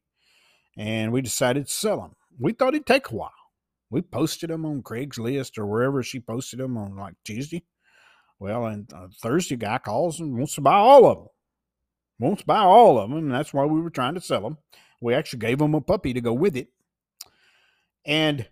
And 0.77 1.11
we 1.11 1.21
decided 1.21 1.67
to 1.67 1.73
sell 1.73 1.97
them. 1.97 2.13
We 2.39 2.53
thought 2.53 2.73
it'd 2.73 2.85
take 2.85 3.11
a 3.11 3.15
while. 3.15 3.31
We 3.89 4.01
posted 4.01 4.49
them 4.49 4.65
on 4.65 4.81
Craigslist 4.81 5.57
or 5.57 5.65
wherever 5.65 6.01
she 6.03 6.19
posted 6.19 6.59
them 6.59 6.77
on 6.77 6.95
like 6.95 7.15
Tuesday. 7.23 7.63
Well, 8.39 8.65
and 8.65 8.91
uh, 8.93 9.07
Thursday, 9.21 9.55
guy 9.55 9.77
calls 9.77 10.19
and 10.19 10.37
wants 10.37 10.55
to 10.55 10.61
buy 10.61 10.75
all 10.75 11.05
of 11.05 11.17
them. 11.17 11.27
Wants 12.19 12.41
to 12.41 12.47
buy 12.47 12.59
all 12.59 12.97
of 12.97 13.09
them, 13.09 13.17
and 13.17 13.31
that's 13.31 13.53
why 13.53 13.65
we 13.65 13.79
were 13.79 13.89
trying 13.89 14.15
to 14.15 14.21
sell 14.21 14.41
them. 14.41 14.57
We 15.01 15.13
actually 15.13 15.39
gave 15.39 15.61
him 15.61 15.73
a 15.73 15.81
puppy 15.81 16.13
to 16.13 16.21
go 16.21 16.33
with 16.33 16.55
it. 16.55 16.69
And 18.05 18.47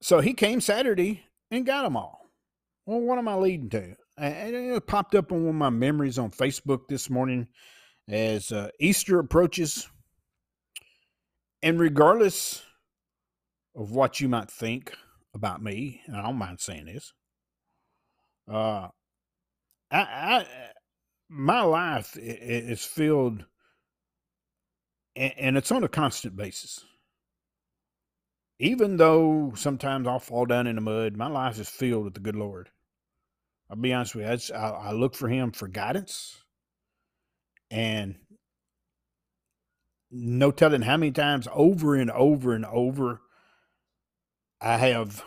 so 0.00 0.20
he 0.20 0.34
came 0.34 0.60
Saturday 0.60 1.24
and 1.50 1.66
got 1.66 1.82
them 1.82 1.96
all. 1.96 2.30
Well, 2.84 3.00
what 3.00 3.18
am 3.18 3.28
I 3.28 3.34
leading 3.34 3.70
to? 3.70 3.96
And 4.18 4.54
it 4.54 4.86
popped 4.86 5.14
up 5.14 5.32
on 5.32 5.40
one 5.40 5.54
of 5.54 5.54
my 5.54 5.70
memories 5.70 6.18
on 6.18 6.30
Facebook 6.30 6.88
this 6.88 7.10
morning 7.10 7.48
as 8.08 8.52
uh, 8.52 8.70
Easter 8.80 9.18
approaches. 9.18 9.88
And 11.62 11.78
regardless 11.78 12.62
of 13.76 13.92
what 13.92 14.20
you 14.20 14.28
might 14.28 14.50
think 14.50 14.94
about 15.34 15.62
me, 15.62 16.00
and 16.06 16.16
I 16.16 16.22
don't 16.22 16.38
mind 16.38 16.60
saying 16.60 16.86
this, 16.86 17.12
uh, 18.50 18.88
I, 19.90 20.00
I 20.00 20.46
my 21.28 21.62
life 21.62 22.16
is 22.18 22.84
filled, 22.84 23.44
and 25.14 25.56
it's 25.56 25.72
on 25.72 25.84
a 25.84 25.88
constant 25.88 26.36
basis 26.36 26.84
even 28.58 28.96
though 28.96 29.52
sometimes 29.54 30.06
I'll 30.06 30.18
fall 30.18 30.46
down 30.46 30.66
in 30.66 30.76
the 30.76 30.80
mud, 30.80 31.16
my 31.16 31.28
life 31.28 31.58
is 31.58 31.68
filled 31.68 32.04
with 32.04 32.14
the 32.14 32.20
good 32.20 32.36
Lord. 32.36 32.70
I'll 33.68 33.76
be 33.76 33.92
honest 33.92 34.14
with 34.14 34.50
you. 34.50 34.54
I, 34.54 34.68
I 34.68 34.92
look 34.92 35.14
for 35.14 35.28
Him 35.28 35.52
for 35.52 35.68
guidance, 35.68 36.36
and 37.70 38.16
no 40.10 40.50
telling 40.50 40.82
how 40.82 40.96
many 40.96 41.12
times 41.12 41.48
over 41.52 41.96
and 41.96 42.10
over 42.10 42.54
and 42.54 42.64
over 42.64 43.20
I 44.60 44.76
have 44.78 45.24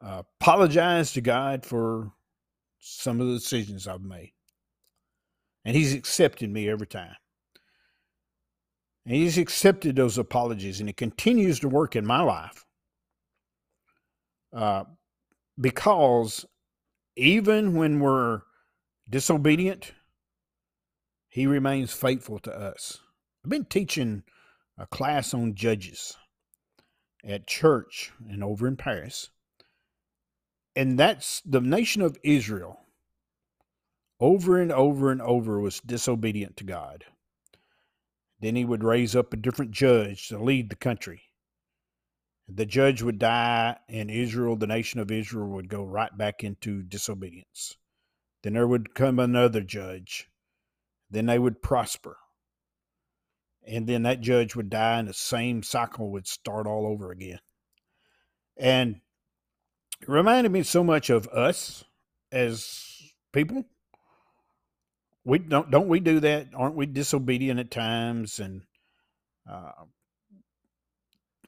uh, 0.00 0.22
apologized 0.40 1.14
to 1.14 1.20
God 1.20 1.64
for 1.64 2.12
some 2.78 3.20
of 3.20 3.26
the 3.28 3.34
decisions 3.34 3.86
I've 3.86 4.02
made, 4.02 4.32
and 5.64 5.76
He's 5.76 5.94
accepted 5.94 6.50
me 6.50 6.68
every 6.68 6.86
time. 6.86 7.16
And 9.04 9.16
he's 9.16 9.38
accepted 9.38 9.96
those 9.96 10.16
apologies 10.18 10.78
and 10.78 10.88
he 10.88 10.92
continues 10.92 11.58
to 11.60 11.68
work 11.68 11.96
in 11.96 12.06
my 12.06 12.22
life. 12.22 12.64
Uh, 14.52 14.84
because 15.60 16.44
even 17.16 17.74
when 17.74 18.00
we're 18.00 18.42
disobedient, 19.08 19.92
he 21.28 21.46
remains 21.46 21.92
faithful 21.92 22.38
to 22.40 22.52
us. 22.52 22.98
I've 23.44 23.50
been 23.50 23.64
teaching 23.64 24.22
a 24.78 24.86
class 24.86 25.34
on 25.34 25.54
judges 25.54 26.16
at 27.24 27.46
church 27.46 28.12
and 28.28 28.42
over 28.42 28.66
in 28.66 28.76
Paris. 28.76 29.30
And 30.74 30.98
that's 30.98 31.42
the 31.44 31.60
nation 31.60 32.02
of 32.02 32.18
Israel 32.22 32.82
over 34.22 34.60
and 34.60 34.70
over 34.70 35.10
and 35.10 35.20
over 35.20 35.58
was 35.58 35.80
disobedient 35.80 36.56
to 36.56 36.62
God. 36.62 37.04
Then 38.38 38.54
he 38.54 38.64
would 38.64 38.84
raise 38.84 39.16
up 39.16 39.32
a 39.32 39.36
different 39.36 39.72
judge 39.72 40.28
to 40.28 40.38
lead 40.38 40.70
the 40.70 40.76
country. 40.76 41.22
The 42.48 42.64
judge 42.64 43.02
would 43.02 43.18
die, 43.18 43.78
and 43.88 44.10
Israel, 44.10 44.54
the 44.54 44.68
nation 44.68 45.00
of 45.00 45.10
Israel, 45.10 45.48
would 45.48 45.68
go 45.68 45.82
right 45.82 46.16
back 46.16 46.44
into 46.44 46.84
disobedience. 46.84 47.76
Then 48.44 48.52
there 48.52 48.68
would 48.68 48.94
come 48.94 49.18
another 49.18 49.60
judge. 49.60 50.28
Then 51.10 51.26
they 51.26 51.40
would 51.40 51.60
prosper. 51.60 52.18
And 53.66 53.86
then 53.86 54.02
that 54.02 54.20
judge 54.20 54.56
would 54.56 54.70
die, 54.70 54.98
and 54.98 55.08
the 55.08 55.14
same 55.14 55.62
cycle 55.62 56.10
would 56.12 56.26
start 56.26 56.66
all 56.66 56.86
over 56.86 57.12
again. 57.12 57.38
And 58.56 59.00
it 60.00 60.08
reminded 60.08 60.50
me 60.50 60.64
so 60.64 60.82
much 60.82 61.10
of 61.10 61.28
us 61.28 61.84
as 62.32 62.84
people 63.32 63.64
we 65.24 65.38
don't 65.38 65.70
don't 65.70 65.88
we 65.88 66.00
do 66.00 66.20
that? 66.20 66.48
Aren't 66.54 66.74
we 66.74 66.86
disobedient 66.86 67.60
at 67.60 67.70
times 67.70 68.40
and 68.40 68.62
uh, 69.50 69.70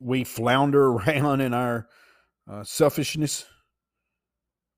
we 0.00 0.24
flounder 0.24 0.86
around 0.92 1.40
in 1.40 1.54
our 1.54 1.88
uh, 2.48 2.64
selfishness? 2.64 3.46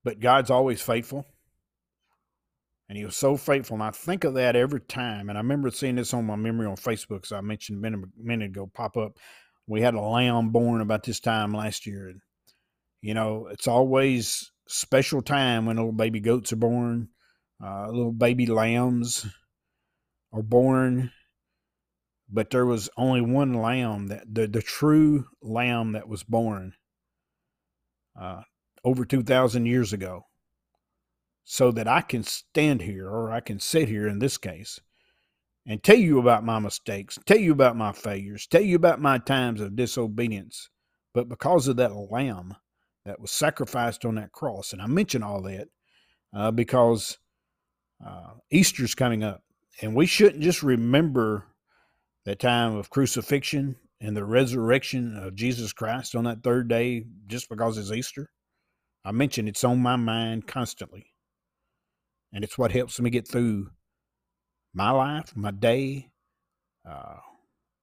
But 0.03 0.19
God's 0.19 0.49
always 0.49 0.81
faithful. 0.81 1.25
And 2.89 2.97
he 2.97 3.03
was 3.03 3.17
so 3.17 3.35
faithful. 3.35 3.75
And 3.75 3.83
I 3.83 3.91
think 3.91 4.23
of 4.23 4.35
that 4.35 4.55
every 4.55 4.79
time. 4.79 5.29
And 5.29 5.37
I 5.37 5.41
remember 5.41 5.69
seeing 5.71 5.95
this 5.95 6.13
on 6.13 6.25
my 6.25 6.37
memory 6.37 6.67
on 6.67 6.77
Facebook, 6.77 7.25
as 7.25 7.31
I 7.31 7.41
mentioned 7.41 7.85
a 7.85 8.01
minute, 8.17 8.45
ago, 8.51 8.69
pop 8.73 8.95
up. 8.95 9.17
We 9.67 9.81
had 9.81 9.93
a 9.93 10.01
lamb 10.01 10.51
born 10.51 10.79
about 10.79 11.03
this 11.03 11.19
time 11.19 11.53
last 11.53 11.85
year. 11.85 12.07
And, 12.07 12.21
you 13.01 13.13
know, 13.13 13.47
it's 13.47 13.67
always 13.67 14.51
special 14.69 15.21
time 15.21 15.65
when 15.65 15.75
little 15.75 15.91
baby 15.91 16.21
goats 16.21 16.53
are 16.53 16.57
born 16.57 17.09
uh, 17.63 17.87
little 17.87 18.11
baby 18.11 18.45
lambs 18.45 19.25
are 20.31 20.43
born, 20.43 21.11
but 22.29 22.51
there 22.51 22.65
was 22.65 22.89
only 22.97 23.21
one 23.21 23.53
lamb 23.53 24.07
that 24.07 24.23
the, 24.31 24.47
the 24.47 24.61
true 24.61 25.25
lamb 25.41 25.93
that 25.93 26.07
was 26.07 26.23
born 26.23 26.73
uh, 28.19 28.41
over 28.83 29.05
2,000 29.05 29.65
years 29.65 29.91
ago. 29.91 30.23
So 31.49 31.71
that 31.71 31.87
I 31.87 32.01
can 32.01 32.23
stand 32.23 32.81
here, 32.81 33.07
or 33.07 33.31
I 33.31 33.39
can 33.39 33.61
sit 33.61 33.87
here 33.87 34.05
in 34.05 34.19
this 34.19 34.37
case, 34.37 34.81
and 35.65 35.81
tell 35.81 35.95
you 35.95 36.19
about 36.19 36.43
my 36.43 36.59
mistakes, 36.59 37.17
tell 37.25 37.37
you 37.37 37.53
about 37.53 37.77
my 37.77 37.93
failures, 37.93 38.47
tell 38.47 38.61
you 38.61 38.75
about 38.75 38.99
my 38.99 39.17
times 39.17 39.61
of 39.61 39.77
disobedience. 39.77 40.69
But 41.13 41.29
because 41.29 41.69
of 41.69 41.77
that 41.77 41.95
lamb 41.95 42.57
that 43.05 43.21
was 43.21 43.31
sacrificed 43.31 44.03
on 44.03 44.15
that 44.15 44.33
cross, 44.33 44.73
and 44.73 44.81
I 44.81 44.87
mention 44.87 45.23
all 45.23 45.41
that 45.43 45.69
uh, 46.35 46.51
because 46.51 47.17
uh, 48.05 48.33
Easter's 48.51 48.93
coming 48.93 49.23
up, 49.23 49.41
and 49.81 49.95
we 49.95 50.05
shouldn't 50.05 50.43
just 50.43 50.63
remember 50.63 51.45
the 52.25 52.35
time 52.35 52.75
of 52.75 52.89
crucifixion 52.89 53.77
and 54.01 54.17
the 54.17 54.25
resurrection 54.25 55.15
of 55.15 55.33
Jesus 55.33 55.71
Christ 55.71 56.13
on 56.13 56.25
that 56.25 56.43
third 56.43 56.67
day 56.67 57.05
just 57.25 57.47
because 57.47 57.77
it's 57.77 57.91
Easter. 57.91 58.31
I 59.05 59.13
mention 59.13 59.47
it's 59.47 59.63
on 59.63 59.79
my 59.79 59.95
mind 59.95 60.45
constantly, 60.45 61.05
and 62.33 62.43
it's 62.43 62.57
what 62.57 62.71
helps 62.71 62.99
me 62.99 63.09
get 63.09 63.27
through 63.27 63.69
my 64.73 64.91
life, 64.91 65.35
my 65.35 65.51
day, 65.51 66.09
uh, 66.87 67.15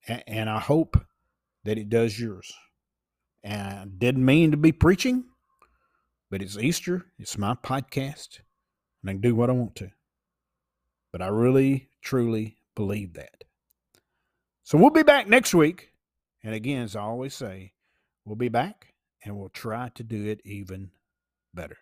and, 0.06 0.22
and 0.26 0.50
I 0.50 0.60
hope 0.60 0.96
that 1.64 1.78
it 1.78 1.88
does 1.88 2.18
yours. 2.18 2.52
And 3.42 3.78
I 3.78 3.84
didn't 3.84 4.24
mean 4.24 4.50
to 4.52 4.56
be 4.56 4.72
preaching, 4.72 5.24
but 6.30 6.42
it's 6.42 6.56
Easter. 6.56 7.06
It's 7.18 7.36
my 7.36 7.54
podcast, 7.54 8.40
and 9.02 9.10
I 9.10 9.12
can 9.14 9.20
do 9.20 9.34
what 9.34 9.50
I 9.50 9.54
want 9.54 9.76
to. 9.76 9.90
But 11.12 11.22
I 11.22 11.28
really, 11.28 11.88
truly 12.02 12.56
believe 12.74 13.14
that. 13.14 13.44
So 14.62 14.78
we'll 14.78 14.90
be 14.90 15.02
back 15.02 15.28
next 15.28 15.54
week. 15.54 15.90
And 16.42 16.54
again, 16.54 16.82
as 16.82 16.96
I 16.96 17.02
always 17.02 17.34
say, 17.34 17.72
we'll 18.24 18.36
be 18.36 18.48
back 18.48 18.94
and 19.24 19.36
we'll 19.36 19.50
try 19.50 19.90
to 19.94 20.02
do 20.02 20.26
it 20.26 20.40
even 20.44 20.90
better. 21.52 21.76